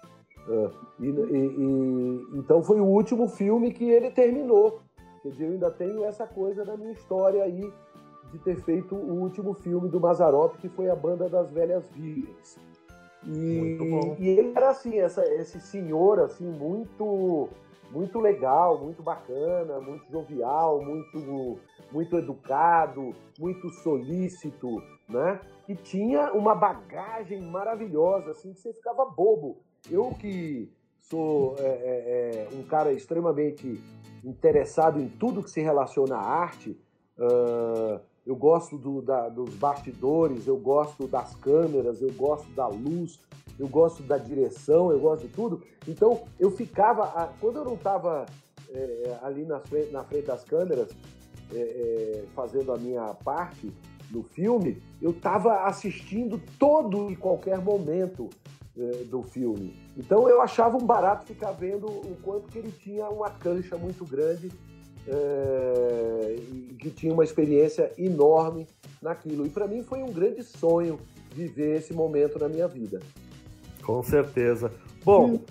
[0.47, 4.81] Uh, e, e, e, então foi o último filme que ele terminou.
[5.21, 7.71] Quer dizer, eu ainda tenho essa coisa da minha história aí
[8.31, 12.59] de ter feito o último filme do Mazarop, que foi a Banda das Velhas Virgens.
[13.25, 13.77] E,
[14.19, 17.49] e ele era assim, essa, esse senhor assim muito
[17.91, 21.59] muito legal, muito bacana, muito jovial, muito
[21.91, 25.39] muito educado, muito solícito, né?
[25.69, 29.57] E tinha uma bagagem maravilhosa, assim, que você ficava bobo.
[29.89, 33.79] Eu que sou é, é, é um cara extremamente
[34.23, 36.79] interessado em tudo que se relaciona à arte,
[37.17, 43.19] uh, eu gosto do, da, dos bastidores, eu gosto das câmeras, eu gosto da luz,
[43.59, 45.61] eu gosto da direção, eu gosto de tudo.
[45.87, 48.25] Então eu ficava, quando eu não estava
[48.69, 50.89] é, ali na frente, na frente das câmeras,
[51.53, 53.71] é, é, fazendo a minha parte
[54.09, 58.29] no filme, eu estava assistindo todo e qualquer momento
[58.77, 59.75] é, do filme.
[59.97, 64.05] Então eu achava um barato ficar vendo o quanto que ele tinha uma cancha muito
[64.05, 64.51] grande
[65.07, 66.35] é,
[66.79, 68.67] que tinha uma experiência enorme
[69.01, 69.45] naquilo.
[69.45, 70.99] E para mim foi um grande sonho
[71.33, 72.99] viver esse momento na minha vida.
[73.81, 74.71] Com certeza.
[75.03, 75.41] Bom,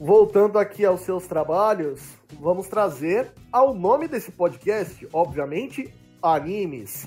[0.00, 2.00] voltando aqui aos seus trabalhos,
[2.40, 7.04] vamos trazer ao nome desse podcast, obviamente, animes.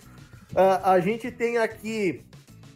[0.52, 2.24] Uh, a gente tem aqui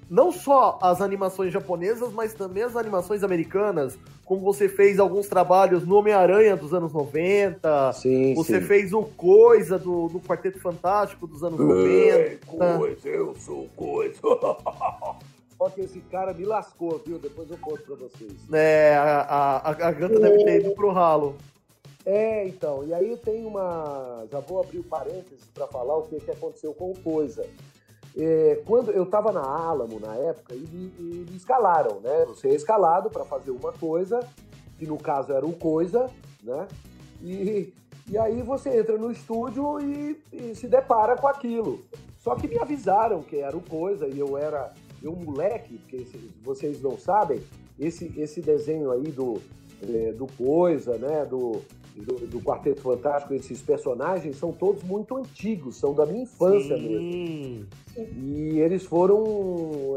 [0.10, 5.86] não só as animações japonesas, mas também as animações americanas, como você fez alguns trabalhos
[5.86, 7.93] no Homem-Aranha dos anos 90.
[7.93, 8.68] Sim, você sim.
[8.68, 11.88] fez o Coisa do, do Quarteto Fantástico dos anos 90.
[11.89, 14.20] É, coisa, eu sou coisa.
[15.58, 17.18] Só que esse cara me lascou, viu?
[17.18, 18.34] Depois eu conto pra vocês.
[18.51, 21.38] É, a, a, a garganta deve ter ido pro ralo.
[22.06, 22.84] É, então.
[22.86, 24.26] E aí tem uma.
[24.30, 27.45] Já vou abrir o parênteses para falar o que, que aconteceu com o Coisa.
[28.16, 32.26] É, quando eu estava na Alamo na época e me, me escalaram, né?
[32.28, 34.20] Você é escalado para fazer uma coisa,
[34.78, 36.09] que no caso era o coisa,
[36.43, 36.68] né?
[37.22, 37.74] E,
[38.07, 41.80] e aí você entra no estúdio e, e, se depara com aquilo.
[42.20, 46.05] Só que me avisaram que era o coisa e eu era eu moleque, porque
[46.43, 47.41] vocês não sabem,
[47.78, 49.41] esse, esse desenho aí do,
[49.82, 51.26] é, do coisa, né?
[51.26, 51.61] Do,
[51.96, 56.88] do, do, Quarteto Fantástico, esses personagens são todos muito antigos, são da minha infância Sim.
[56.88, 57.68] mesmo.
[58.18, 59.24] E eles foram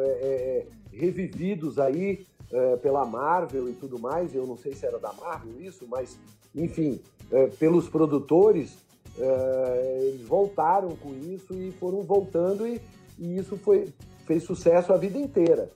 [0.01, 4.35] é, é, revividos aí é, pela Marvel e tudo mais.
[4.35, 6.19] Eu não sei se era da Marvel isso, mas
[6.55, 8.77] enfim, é, pelos produtores,
[9.19, 12.81] é, eles voltaram com isso e foram voltando e,
[13.19, 13.89] e isso foi,
[14.27, 15.71] fez sucesso a vida inteira.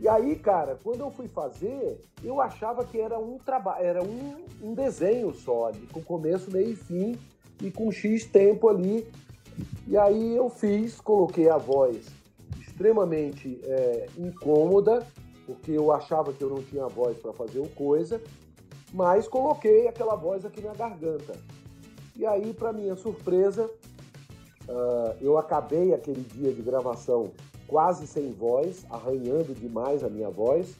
[0.00, 4.36] E aí, cara, quando eu fui fazer, eu achava que era um trabalho, era um,
[4.62, 7.18] um desenho só, ali, com começo, meio e fim,
[7.60, 9.06] e com X tempo ali.
[9.88, 12.06] E aí eu fiz, coloquei a voz
[12.60, 15.04] extremamente é, incômoda,
[15.44, 18.22] porque eu achava que eu não tinha voz para fazer o coisa,
[18.92, 21.34] mas coloquei aquela voz aqui na garganta.
[22.14, 23.64] E aí, para minha surpresa,
[24.68, 27.32] uh, eu acabei aquele dia de gravação
[27.68, 30.74] quase sem voz, arranhando demais a minha voz.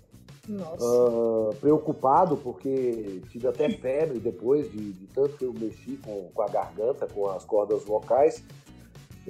[0.51, 6.43] Uh, preocupado porque tive até febre depois de, de, tanto que eu mexi com, com
[6.43, 8.43] a garganta, com as cordas vocais.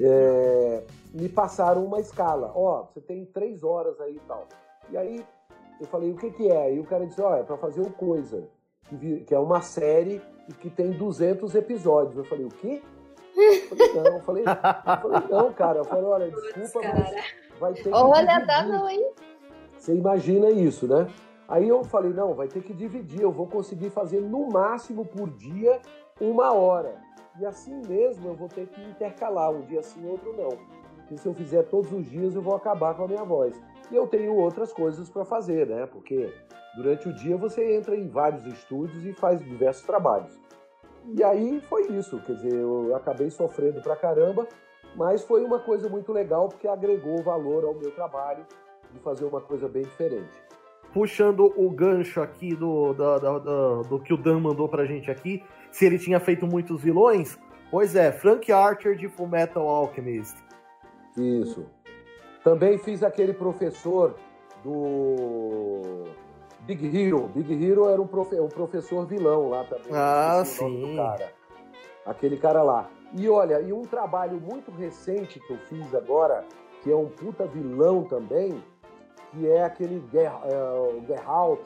[0.01, 2.53] É, me passaram uma escala.
[2.55, 4.47] Ó, oh, você tem três horas aí e tal.
[4.91, 5.27] E aí
[5.81, 6.75] eu falei, o que que é?
[6.75, 8.49] E o cara disse, ó, oh, é pra fazer o Coisa,
[8.89, 10.23] que, que é uma série
[10.61, 12.17] que tem 200 episódios.
[12.17, 12.81] Eu falei, o quê?
[13.37, 15.79] Eu falei, não, eu falei, eu falei, não, cara.
[15.79, 19.13] Eu falei, olha, desculpa, mas vai ter Olha, dá não, hein?
[19.77, 21.09] Você imagina isso, né?
[21.49, 25.31] Aí eu falei, não, vai ter que dividir, eu vou conseguir fazer no máximo por
[25.31, 25.81] dia
[26.21, 26.97] uma hora.
[27.41, 30.51] E assim mesmo eu vou ter que intercalar, um dia sim, outro não.
[31.07, 33.59] que se eu fizer todos os dias eu vou acabar com a minha voz.
[33.91, 35.87] E eu tenho outras coisas para fazer, né?
[35.87, 36.31] Porque
[36.77, 40.39] durante o dia você entra em vários estúdios e faz diversos trabalhos.
[41.07, 44.47] E aí foi isso, quer dizer, eu acabei sofrendo pra caramba,
[44.95, 48.45] mas foi uma coisa muito legal porque agregou valor ao meu trabalho
[48.93, 50.31] de fazer uma coisa bem diferente.
[50.93, 53.39] Puxando o gancho aqui do, da, da,
[53.83, 57.39] do que o Dan mandou pra gente aqui, se ele tinha feito muitos vilões,
[57.71, 60.37] pois é, Frank Archer de Fullmetal Alchemist.
[61.17, 61.67] Isso.
[62.43, 64.15] Também fiz aquele professor
[64.65, 66.05] do
[66.61, 67.29] Big Hero.
[67.29, 68.41] Big Hero era um, profe...
[68.41, 69.91] um professor vilão lá também.
[69.93, 70.97] Ah, sim.
[70.97, 71.33] Cara.
[72.07, 72.89] Aquele cara lá.
[73.15, 76.45] E olha, e um trabalho muito recente que eu fiz agora,
[76.83, 78.63] que é um puta vilão também,
[79.31, 81.61] que é aquele Ger, é, Geralt.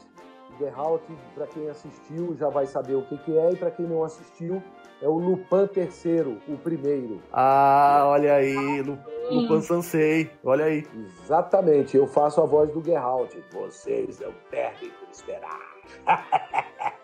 [0.59, 1.03] Geralt,
[1.35, 4.63] para quem assistiu, já vai saber o que, que é, e para quem não assistiu,
[5.01, 7.21] é o Lupin III, o primeiro.
[7.33, 10.87] Ah, olha aí, Lupin Sansei, olha aí.
[10.95, 13.35] Exatamente, eu faço a voz do Geralt.
[13.51, 15.61] Vocês não perdem por esperar.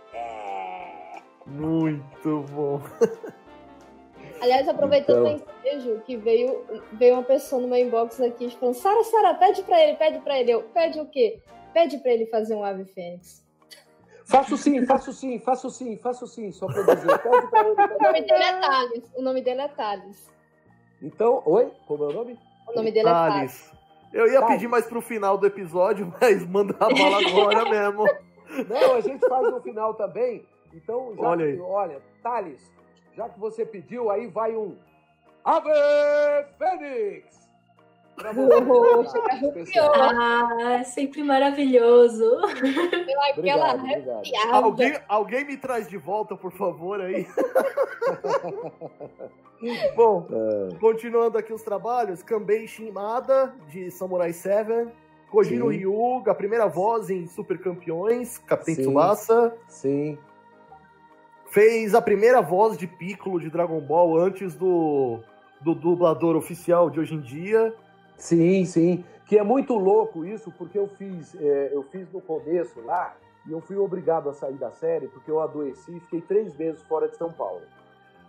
[1.47, 2.81] Muito bom.
[4.41, 5.47] Aliás, aproveitando então...
[5.47, 9.63] o ensejo, que veio, veio uma pessoa no meu inbox aqui falando: Sara, Sara, pede
[9.63, 10.53] pra ele, pede pra ele.
[10.53, 11.41] Eu, pede o quê?
[11.73, 13.47] Pede pra ele fazer um ave fênix.
[14.25, 17.19] Faço sim, faço sim, faço sim, faço sim, só pra dizer.
[17.19, 17.75] Pede pra ele.
[17.99, 19.13] O nome dele é Thales.
[19.17, 20.31] O nome dele é Thales.
[21.03, 21.73] Então, oi?
[21.87, 22.39] Como é o nome?
[22.69, 23.33] O nome dele Thales.
[23.33, 23.73] é Thales.
[24.13, 24.55] Eu ia Thales.
[24.55, 28.05] pedir mais pro final do episódio, mas manda a bola agora mesmo.
[28.69, 30.45] Não, a gente faz no final também.
[30.75, 31.61] Então, já olha, aí.
[31.61, 32.71] olha, Thales,
[33.19, 34.77] já que você pediu, aí vai um
[35.45, 35.73] Ave
[36.57, 37.37] Fênix!
[39.95, 42.25] ah, é sempre maravilhoso.
[43.37, 44.23] Obrigado, obrigado.
[44.53, 47.27] Alguém, alguém me traz de volta, por favor, aí.
[49.97, 50.69] Bom, é.
[50.79, 54.87] continuando aqui os trabalhos, Kanbei Shimada, de Samurai 7,
[55.31, 55.79] Kojiro Sim.
[55.79, 58.83] Ryuga, a primeira voz em Super Campeões, Capitão Sim.
[58.83, 59.57] Tsubasa.
[59.69, 60.19] Sim.
[61.51, 65.21] Fez a primeira voz de Piccolo de Dragon Ball antes do,
[65.61, 67.75] do dublador oficial de hoje em dia.
[68.17, 69.05] Sim, sim.
[69.25, 73.15] Que é muito louco isso, porque eu fiz, é, eu fiz no começo lá,
[73.47, 76.83] e eu fui obrigado a sair da série, porque eu adoeci e fiquei três meses
[76.83, 77.63] fora de São Paulo.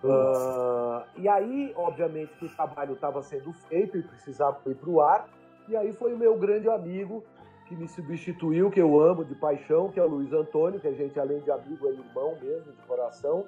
[0.02, 5.02] Uh, e aí, obviamente, que o trabalho estava sendo feito e precisava ir para o
[5.02, 5.28] ar.
[5.68, 7.24] E aí foi o meu grande amigo
[7.70, 10.92] que me substituiu, que eu amo de paixão, que é o Luiz Antônio, que a
[10.92, 13.46] gente, além de amigo, é irmão mesmo, de coração.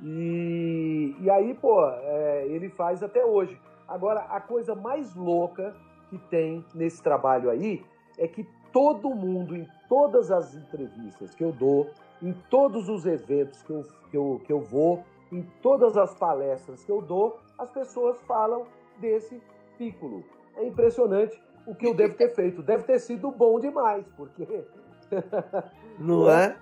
[0.00, 3.60] E, e aí, pô, é, ele faz até hoje.
[3.86, 5.76] Agora, a coisa mais louca
[6.08, 7.84] que tem nesse trabalho aí
[8.16, 11.90] é que todo mundo, em todas as entrevistas que eu dou,
[12.22, 16.82] em todos os eventos que eu, que eu, que eu vou, em todas as palestras
[16.82, 18.64] que eu dou, as pessoas falam
[18.98, 19.42] desse
[19.76, 20.24] Piccolo.
[20.56, 22.62] É impressionante o que eu devo ter feito.
[22.62, 24.64] Deve ter sido bom demais, porque.
[25.98, 26.56] Não é?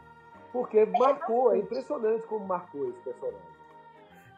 [0.53, 3.51] Porque marcou, é impressionante como marcou esse personagem.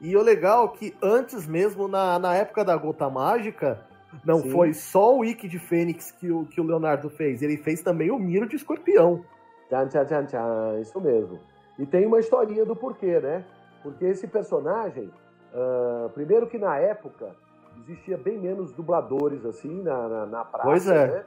[0.00, 3.86] E o legal é que antes mesmo, na, na época da Gota Mágica,
[4.24, 4.50] não Sim.
[4.50, 8.10] foi só o Wiki de Fênix que o, que o Leonardo fez, ele fez também
[8.10, 9.24] o Miro de Escorpião.
[9.68, 11.40] Tchan, tchan, tchan, tchan, isso mesmo.
[11.78, 13.44] E tem uma historinha do porquê, né?
[13.82, 15.10] Porque esse personagem,
[15.54, 17.34] uh, primeiro que na época
[17.82, 21.06] existia bem menos dubladores assim na, na, na praça, pois é.
[21.06, 21.24] né?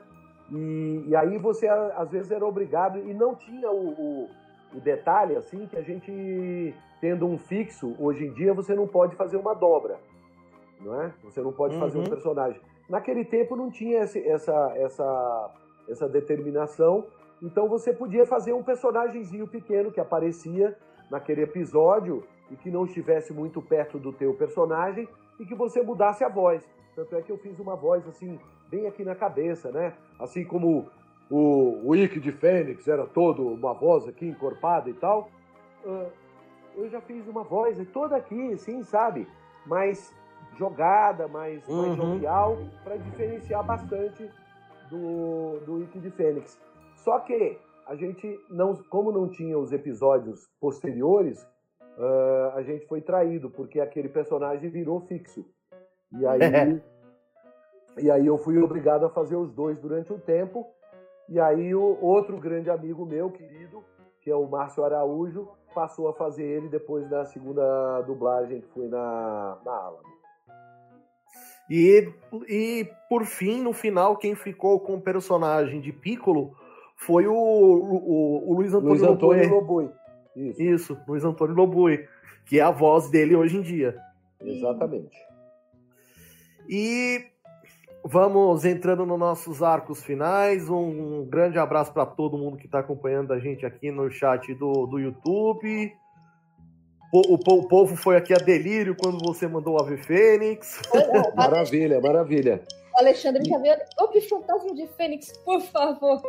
[0.51, 4.29] E, e, aí você às vezes era obrigado e não tinha o, o,
[4.75, 9.15] o detalhe assim que a gente tendo um fixo, hoje em dia você não pode
[9.15, 9.99] fazer uma dobra,
[10.81, 11.11] não é?
[11.23, 11.79] Você não pode uhum.
[11.79, 12.09] fazer um uhum.
[12.09, 12.61] personagem.
[12.87, 15.51] Naquele tempo não tinha esse, essa, essa,
[15.89, 17.05] essa determinação,
[17.41, 20.77] então você podia fazer um personagemzinho pequeno que aparecia
[21.09, 25.07] naquele episódio e que não estivesse muito perto do teu personagem
[25.39, 26.63] e que você mudasse a voz.
[26.95, 29.93] Tanto é que eu fiz uma voz assim, bem aqui na cabeça, né?
[30.19, 30.87] Assim como
[31.29, 35.29] o, o Ike de Fênix era todo uma voz aqui encorpada e tal.
[35.83, 36.09] Uh,
[36.75, 39.27] eu já fiz uma voz toda aqui, assim, sabe?
[39.65, 40.13] Mais
[40.57, 41.81] jogada, mais, uhum.
[41.81, 44.29] mais jovial, para diferenciar bastante
[44.89, 46.59] do, do Wiki de Fênix.
[46.95, 51.45] Só que a gente, não, como não tinha os episódios posteriores,
[51.97, 55.45] uh, a gente foi traído, porque aquele personagem virou fixo.
[56.11, 56.81] E aí,
[57.97, 60.65] e aí eu fui obrigado a fazer os dois durante um tempo.
[61.27, 63.83] E aí o outro grande amigo meu, querido,
[64.21, 68.87] que é o Márcio Araújo, passou a fazer ele depois da segunda dublagem que foi
[68.87, 70.15] na, na Alamo.
[71.69, 72.07] E,
[72.47, 76.55] e por fim, no final, quem ficou com o personagem de Piccolo
[76.95, 79.89] foi o, o, o Luiz Antônio, Luiz Antônio Lobui.
[80.35, 80.61] Isso.
[80.61, 82.07] Isso, Luiz Antônio Lobui,
[82.45, 83.95] que é a voz dele hoje em dia.
[84.41, 85.17] Exatamente.
[86.67, 87.25] E
[88.03, 90.69] vamos entrando nos nossos arcos finais.
[90.69, 94.85] Um grande abraço para todo mundo que está acompanhando a gente aqui no chat do,
[94.85, 95.93] do YouTube.
[97.13, 100.81] O, o, o, povo foi aqui a delírio quando você mandou o Ave Fênix.
[101.35, 102.61] maravilha, maravilha.
[102.93, 103.77] O Alexandre já veio.
[103.97, 106.21] Golpe fantasma de Fênix, por favor.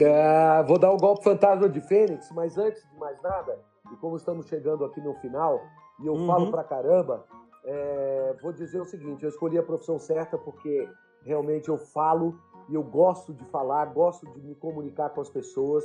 [0.00, 3.58] É, vou dar o um golpe fantasma de Fênix, mas antes de mais nada,
[3.92, 5.60] e como estamos chegando aqui no final,
[6.00, 6.26] e eu uhum.
[6.26, 7.24] falo pra caramba,
[7.64, 10.88] é, vou dizer o seguinte: eu escolhi a profissão certa porque
[11.24, 12.38] realmente eu falo
[12.68, 15.84] e eu gosto de falar, gosto de me comunicar com as pessoas.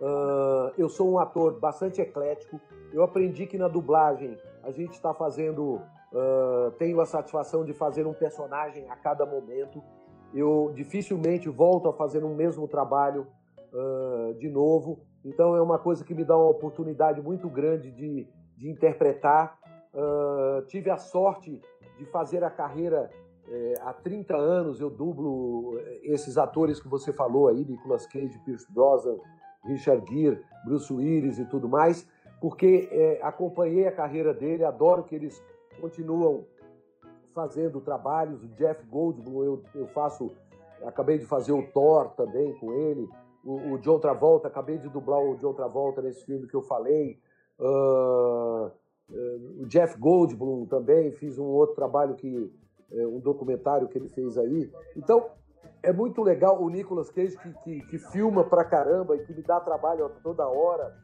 [0.00, 2.60] Uh, eu sou um ator bastante eclético.
[2.92, 8.06] Eu aprendi que na dublagem a gente está fazendo, uh, tenho a satisfação de fazer
[8.06, 9.82] um personagem a cada momento.
[10.32, 13.26] Eu dificilmente volto a fazer um mesmo trabalho
[13.72, 15.00] uh, de novo.
[15.24, 19.58] Então é uma coisa que me dá uma oportunidade muito grande de, de interpretar.
[20.68, 21.60] tive a sorte
[21.98, 23.10] de fazer a carreira
[23.82, 29.18] há 30 anos eu dublo esses atores que você falou aí, Nicolas Cage, Pierce Brosnan,
[29.64, 32.06] Richard Gere, Bruce Willis e tudo mais,
[32.40, 35.42] porque acompanhei a carreira dele, adoro que eles
[35.80, 36.46] continuam
[37.34, 38.42] fazendo trabalhos.
[38.42, 40.30] O Jeff Goldblum, eu, eu faço,
[40.84, 43.08] acabei de fazer o Thor também com ele.
[43.44, 47.18] O, o John Travolta, acabei de dublar o John Travolta nesse filme que eu falei.
[47.58, 48.70] Uh,
[49.10, 54.08] uh, o Jeff Goldblum também, fiz um outro trabalho que uh, um documentário que ele
[54.08, 54.70] fez aí.
[54.96, 55.30] Então,
[55.82, 59.42] é muito legal o Nicolas Cage que, que, que, filma pra caramba e que me
[59.42, 60.94] dá trabalho toda hora.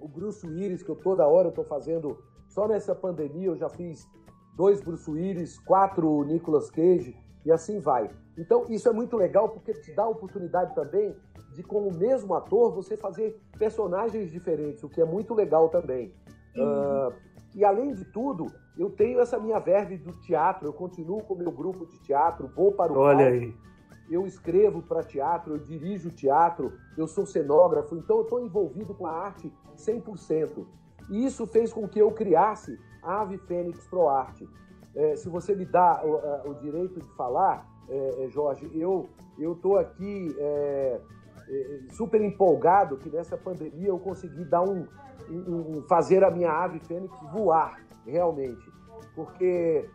[0.00, 2.16] O Bruce Willis, que eu toda hora estou fazendo.
[2.48, 4.08] Só nessa pandemia eu já fiz
[4.56, 7.14] dois Bruce Willis, quatro Nicolas Cage
[7.44, 8.10] e assim vai.
[8.38, 11.14] Então isso é muito legal porque te dá a oportunidade também
[11.52, 16.14] de, com o mesmo ator, você fazer personagens diferentes, o que é muito legal também.
[16.56, 17.08] Uhum.
[17.08, 17.12] Uh,
[17.54, 21.38] e além de tudo, eu tenho essa minha verve do teatro, eu continuo com o
[21.38, 23.68] meu grupo de teatro, vou para o Olha palco, aí
[24.10, 29.06] eu escrevo para teatro, eu dirijo teatro, eu sou cenógrafo, então eu estou envolvido com
[29.06, 30.66] a arte 100%.
[31.10, 34.48] E isso fez com que eu criasse a Ave Fênix Pro Arte.
[34.94, 39.08] É, se você me dá o, o direito de falar, é, é Jorge, eu
[39.38, 41.00] estou aqui é,
[41.48, 44.86] é, super empolgado que nessa pandemia eu consegui dar um,
[45.30, 48.70] um, um fazer a minha Ave Fênix voar, realmente.
[49.14, 49.88] Porque,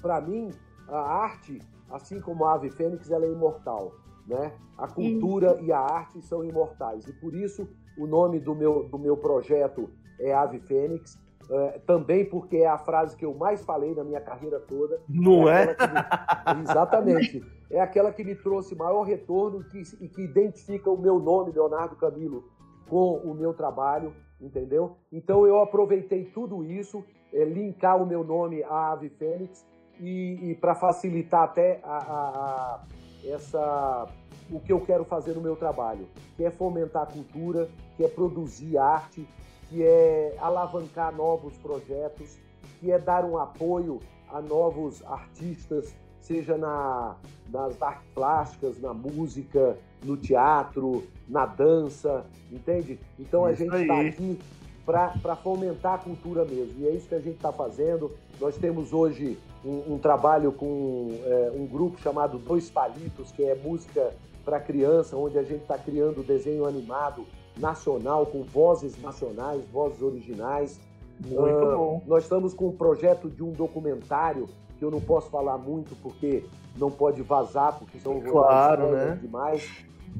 [0.00, 0.50] para mim,
[0.88, 1.60] a arte
[1.90, 3.92] assim como a ave fênix, ela é imortal.
[4.26, 4.52] Né?
[4.78, 5.64] A cultura uhum.
[5.64, 7.06] e a arte são imortais.
[7.06, 7.68] E por isso
[7.98, 11.18] o nome do meu, do meu projeto é Ave Fênix.
[11.52, 15.00] É, também porque é a frase que eu mais falei na minha carreira toda.
[15.08, 15.64] Não é?
[15.64, 16.54] é?
[16.54, 16.62] Me...
[16.62, 17.44] Exatamente.
[17.68, 21.96] É aquela que me trouxe maior retorno que, e que identifica o meu nome, Leonardo
[21.96, 22.44] Camilo,
[22.88, 24.96] com o meu trabalho, entendeu?
[25.12, 29.66] Então eu aproveitei tudo isso, é, linkar o meu nome à Ave Fênix
[29.98, 32.80] e, e para facilitar até a, a, a,
[33.26, 34.06] essa
[34.52, 38.08] o que eu quero fazer no meu trabalho, que é fomentar a cultura, que é
[38.08, 39.26] produzir arte,
[39.70, 42.36] que é alavancar novos projetos,
[42.80, 47.16] que é dar um apoio a novos artistas, seja na,
[47.48, 52.98] nas artes plásticas, na música, no teatro, na dança, entende?
[53.18, 54.38] Então a gente está aqui
[54.84, 56.74] para fomentar a cultura mesmo.
[56.80, 58.10] E é isso que a gente está fazendo.
[58.40, 63.54] Nós temos hoje um, um trabalho com é, um grupo chamado Dois Palitos, que é
[63.54, 64.12] música
[64.44, 67.24] para criança, onde a gente está criando desenho animado
[67.60, 70.80] nacional, com vozes nacionais, vozes originais.
[71.20, 72.02] Muito uh, bom.
[72.06, 76.42] Nós estamos com um projeto de um documentário que eu não posso falar muito porque
[76.76, 79.18] não pode vazar, porque são claro, né?
[79.20, 79.68] demais.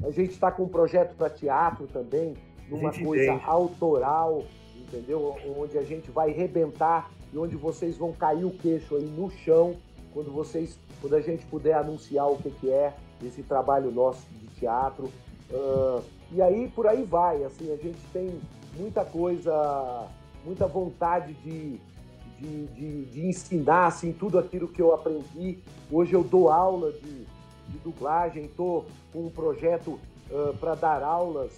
[0.03, 2.35] A gente está com um projeto para teatro também,
[2.69, 4.43] numa coisa autoral,
[4.75, 5.35] entendeu?
[5.57, 9.75] Onde a gente vai rebentar e onde vocês vão cair o queixo aí no chão
[10.13, 12.93] quando vocês, quando a gente puder anunciar o que, que é
[13.23, 15.09] esse trabalho nosso de teatro.
[15.51, 16.01] Uh,
[16.31, 18.39] e aí por aí vai, assim, a gente tem
[18.77, 20.07] muita coisa,
[20.45, 21.79] muita vontade de,
[22.39, 25.59] de, de, de ensinar assim, tudo aquilo que eu aprendi.
[25.91, 27.25] Hoje eu dou aula de,
[27.67, 29.99] de dublagem, estou com um projeto
[30.29, 31.51] uh, para dar aulas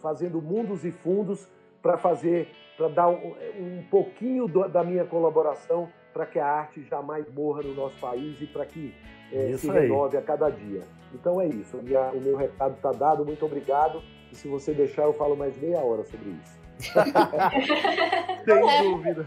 [0.01, 1.49] fazendo mundos e fundos
[1.81, 6.83] para fazer, para dar um, um pouquinho do, da minha colaboração para que a arte
[6.85, 8.95] jamais morra no nosso país e para que
[9.33, 10.83] é, se renove a cada dia.
[11.15, 11.77] Então é isso.
[11.79, 13.25] Minha, o meu recado está dado.
[13.25, 14.03] Muito obrigado.
[14.31, 16.61] E se você deixar, eu falo mais meia hora sobre isso.
[18.45, 19.27] Sem dúvida.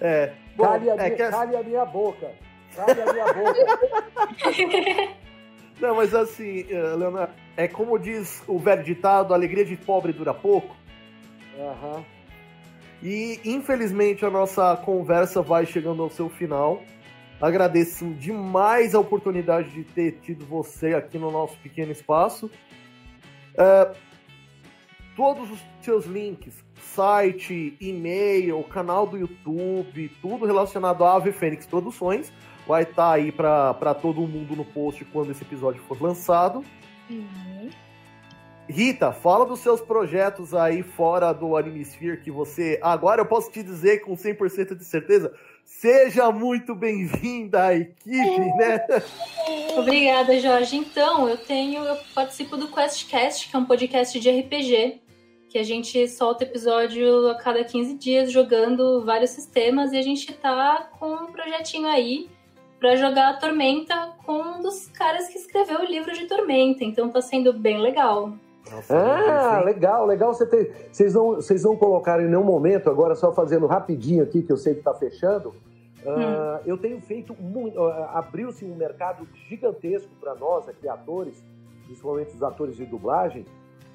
[0.00, 0.32] É.
[0.56, 2.30] Bom, cale, a é minha, cale a minha boca.
[2.74, 5.16] Cale a minha boca.
[5.80, 10.12] Não, mas assim, eh, Leonardo, é como diz o velho ditado, a alegria de pobre
[10.12, 10.74] dura pouco.
[11.58, 12.04] Uhum.
[13.02, 16.82] E infelizmente a nossa conversa vai chegando ao seu final.
[17.40, 22.50] Agradeço demais a oportunidade de ter tido você aqui no nosso pequeno espaço.
[23.52, 23.94] Uh,
[25.14, 32.32] todos os seus links, site, e-mail, canal do YouTube, tudo relacionado à Ave Fênix Produções,
[32.66, 36.64] vai estar tá aí para todo mundo no post quando esse episódio for lançado.
[37.10, 37.70] Uhum.
[38.68, 42.78] Rita, fala dos seus projetos aí fora do Animesphere que você.
[42.82, 45.32] Agora eu posso te dizer com 100% de certeza.
[45.64, 48.84] Seja muito bem-vinda à equipe, né?
[49.76, 50.76] Obrigada, Jorge.
[50.76, 55.00] Então, eu tenho, eu participo do QuestCast, que é um podcast de RPG,
[55.48, 60.32] que a gente solta episódio a cada 15 dias jogando vários sistemas e a gente
[60.34, 62.28] tá com um projetinho aí
[62.80, 66.84] para jogar a Tormenta com um dos caras que escreveu o livro de Tormenta.
[66.84, 68.34] Então tá sendo bem legal.
[68.70, 70.34] Nossa, ah, legal, legal.
[70.34, 74.42] Você ter, vocês, não, vocês não colocaram em nenhum momento, agora só fazendo rapidinho aqui,
[74.42, 75.50] que eu sei que está fechando.
[76.04, 76.60] Uh, hum.
[76.64, 77.78] Eu tenho feito muito.
[77.78, 81.42] Uh, Abriu-se um mercado gigantesco para nós, aqui, atores,
[81.84, 83.44] principalmente os atores de dublagem,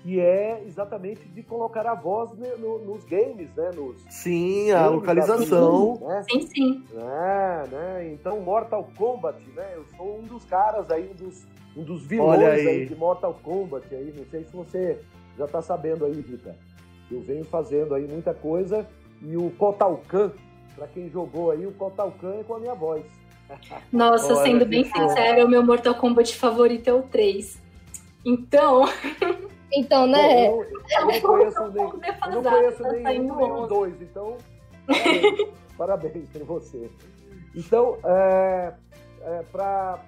[0.02, 3.70] que é exatamente de colocar a voz né, no, nos games, né?
[3.76, 6.00] Nos sim, a localização.
[6.02, 6.24] né?
[6.30, 6.86] Sim, sim.
[6.96, 8.10] É, né?
[8.12, 9.74] Então, Mortal Kombat, né?
[9.76, 11.46] Eu sou um dos caras aí, um dos,
[11.76, 12.68] um dos vilões aí.
[12.68, 12.86] aí.
[12.86, 14.14] de Mortal Kombat aí.
[14.16, 15.00] Não sei se você
[15.38, 16.56] já tá sabendo aí, Rita.
[17.10, 18.88] Eu venho fazendo aí muita coisa
[19.22, 20.32] e o Kotalkan,
[20.76, 23.06] para quem jogou aí, o Kotalkan é com a minha voz.
[23.92, 27.62] Nossa, Olha, sendo bem sincero, o meu Mortal Kombat favorito é o 3.
[28.26, 28.86] Então,
[29.74, 30.50] Então, né?
[30.50, 31.84] Bom, eu, eu, não conheço nem,
[32.28, 34.38] eu não conheço nem tá um, nem dois, então
[35.78, 36.90] parabéns, para você.
[37.56, 38.74] Então, é,
[39.22, 40.04] é, para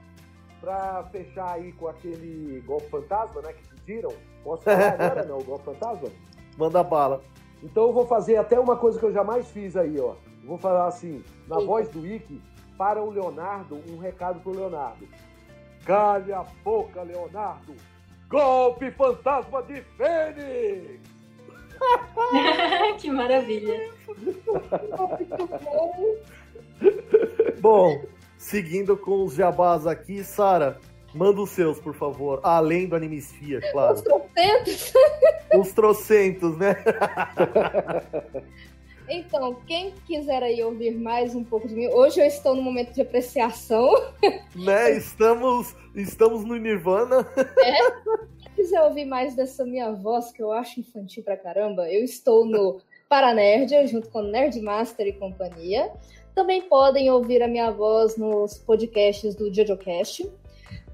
[1.11, 4.11] fechar aí com aquele golpe fantasma, né, que pediram,
[4.43, 6.09] posso falar agora, não, o golpe fantasma?
[6.57, 7.21] Manda bala.
[7.61, 10.15] Então eu vou fazer até uma coisa que eu jamais fiz aí, ó.
[10.43, 12.41] vou falar assim, na voz do Wiki,
[12.77, 15.07] para o Leonardo, um recado pro Leonardo.
[15.85, 17.73] Calha a boca, Leonardo!
[18.29, 21.01] Golpe Fantasma de Fênix!
[22.99, 23.91] que maravilha!
[27.61, 28.01] Bom,
[28.43, 30.77] seguindo com os jabás aqui, Sara,
[31.13, 32.41] manda os seus, por favor.
[32.43, 33.93] Além do Animesphere, claro.
[33.93, 34.93] Os trocentos.
[35.55, 36.75] Os trocentos, né?
[39.09, 42.93] Então, quem quiser aí ouvir mais um pouco de mim, hoje eu estou no momento
[42.93, 43.91] de apreciação.
[44.55, 44.91] Né?
[44.91, 47.27] Estamos, estamos no Nirvana.
[47.35, 47.91] É.
[48.39, 52.45] Quem quiser ouvir mais dessa minha voz, que eu acho infantil pra caramba, eu estou
[52.45, 52.79] no
[53.09, 55.91] Paranerd, junto com Nerd Master e companhia.
[56.35, 60.29] Também podem ouvir a minha voz nos podcasts do JojoCast.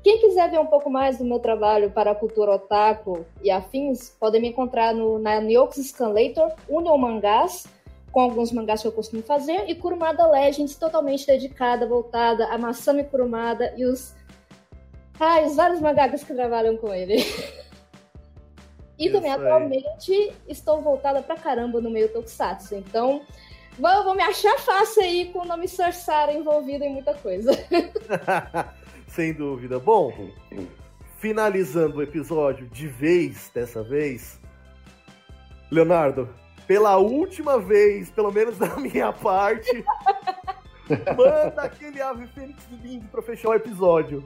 [0.04, 4.10] Quem quiser ver um pouco mais do meu trabalho para a cultura otaku e afins,
[4.20, 7.68] podem me encontrar no, na Niox Scanlator, Union Mangás,
[8.12, 13.04] com alguns mangás que eu costumo fazer, e Kurumada Legends, totalmente dedicada, voltada a Masami
[13.04, 14.16] Kurumada e os,
[15.20, 17.18] ah, os vários mangakas que trabalham com ele.
[18.98, 19.38] e Isso também, aí.
[19.38, 23.22] atualmente, estou voltada pra caramba no meio Tokusatsu, então
[23.80, 27.52] vou, vou me achar fácil aí com o nome Sarsara envolvido em muita coisa.
[29.08, 29.80] Sem dúvida.
[29.80, 30.14] Bom,
[31.18, 34.40] finalizando o episódio de vez, dessa vez,
[35.72, 36.30] Leonardo,
[36.68, 39.84] pela última vez, pelo menos da minha parte,
[41.16, 44.24] Manda aquele ave fênix lindo pra fechar o episódio.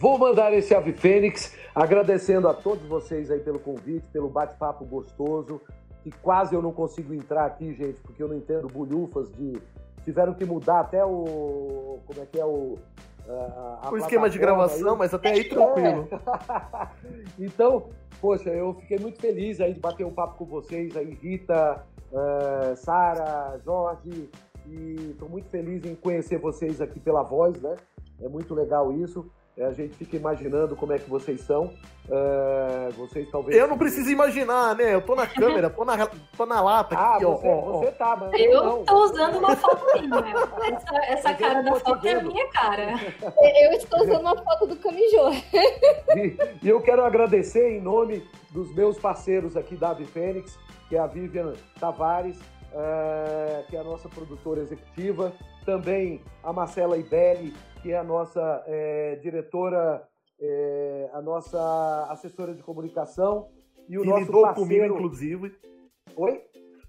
[0.00, 5.60] Vou mandar esse ave fênix, agradecendo a todos vocês aí pelo convite, pelo bate-papo gostoso,
[6.06, 9.60] que quase eu não consigo entrar aqui, gente, porque eu não entendo bolhufas de...
[10.04, 11.98] Tiveram que mudar até o...
[12.06, 12.78] como é que é o...
[13.28, 14.98] A, a o esquema de gravação, aí.
[14.98, 16.08] mas até aí tranquilo.
[16.12, 16.88] É.
[17.44, 17.88] então,
[18.20, 22.76] poxa, eu fiquei muito feliz aí de bater um papo com vocês aí, Rita, uh,
[22.76, 24.30] Sara, Jorge,
[24.64, 27.74] e estou muito feliz em conhecer vocês aqui pela voz, né?
[28.22, 29.28] É muito legal isso.
[29.58, 31.72] É, a gente fica imaginando como é que vocês são.
[32.08, 33.56] Uh, vocês talvez.
[33.56, 34.94] Eu não preciso imaginar, né?
[34.94, 36.06] Eu tô na câmera, tô na,
[36.36, 38.84] tô na lata aqui, ah, você, ó, Você tá, mas eu não.
[38.84, 40.74] tô usando uma foto minha.
[40.76, 42.94] Essa, essa cara da foto é a minha cara.
[43.62, 45.30] Eu estou usando uma foto do Camijô.
[46.14, 50.58] E, e eu quero agradecer em nome dos meus parceiros aqui da Ave Fênix,
[50.88, 52.38] que é a Vivian Tavares,
[52.76, 55.32] uh, que é a nossa produtora executiva,
[55.64, 60.06] também a Marcela Ibelli, que é a nossa é, diretora,
[60.38, 63.48] é, a nossa assessora de comunicação.
[63.88, 64.68] E o que nosso lidou parceiro...
[64.68, 65.54] comigo, inclusive.
[66.16, 66.42] Oi?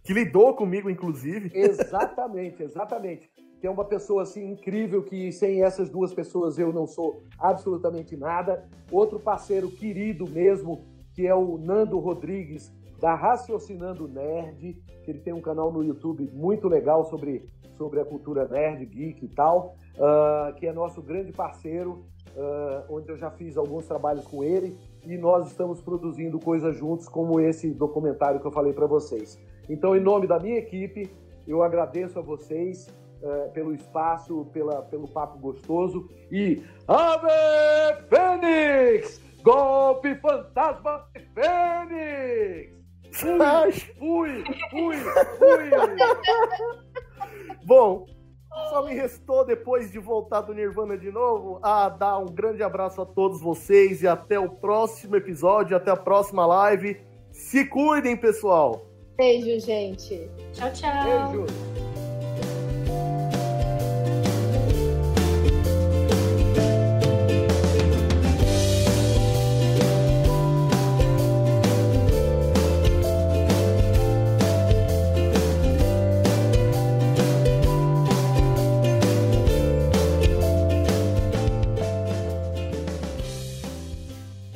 [0.04, 1.52] Que lidou comigo, inclusive.
[1.54, 3.30] Exatamente, exatamente.
[3.60, 8.16] Que é uma pessoa assim incrível que sem essas duas pessoas eu não sou absolutamente
[8.16, 8.68] nada.
[8.92, 15.34] Outro parceiro querido mesmo, que é o Nando Rodrigues, da Raciocinando Nerd, que ele tem
[15.34, 17.48] um canal no YouTube muito legal sobre,
[17.78, 22.06] sobre a cultura nerd, geek e tal uh, que é nosso grande parceiro,
[22.36, 27.08] uh, onde eu já fiz alguns trabalhos com ele e nós estamos produzindo coisas juntos,
[27.08, 29.40] como esse documentário que eu falei para vocês.
[29.70, 31.10] Então, em nome da minha equipe,
[31.48, 32.88] eu agradeço a vocês
[33.22, 39.22] uh, pelo espaço, pela, pelo papo gostoso e Ave Fênix!
[39.44, 42.77] Golpe fantasma Fênix!
[43.18, 44.98] Fui, fui,
[45.40, 45.72] fui!
[47.66, 48.06] Bom,
[48.70, 53.02] só me restou, depois de voltar do Nirvana de novo, a dar um grande abraço
[53.02, 57.02] a todos vocês e até o próximo episódio, até a próxima live.
[57.32, 58.86] Se cuidem, pessoal!
[59.18, 60.30] Beijo, gente.
[60.54, 61.32] Tchau, tchau.
[61.32, 61.77] Beijo.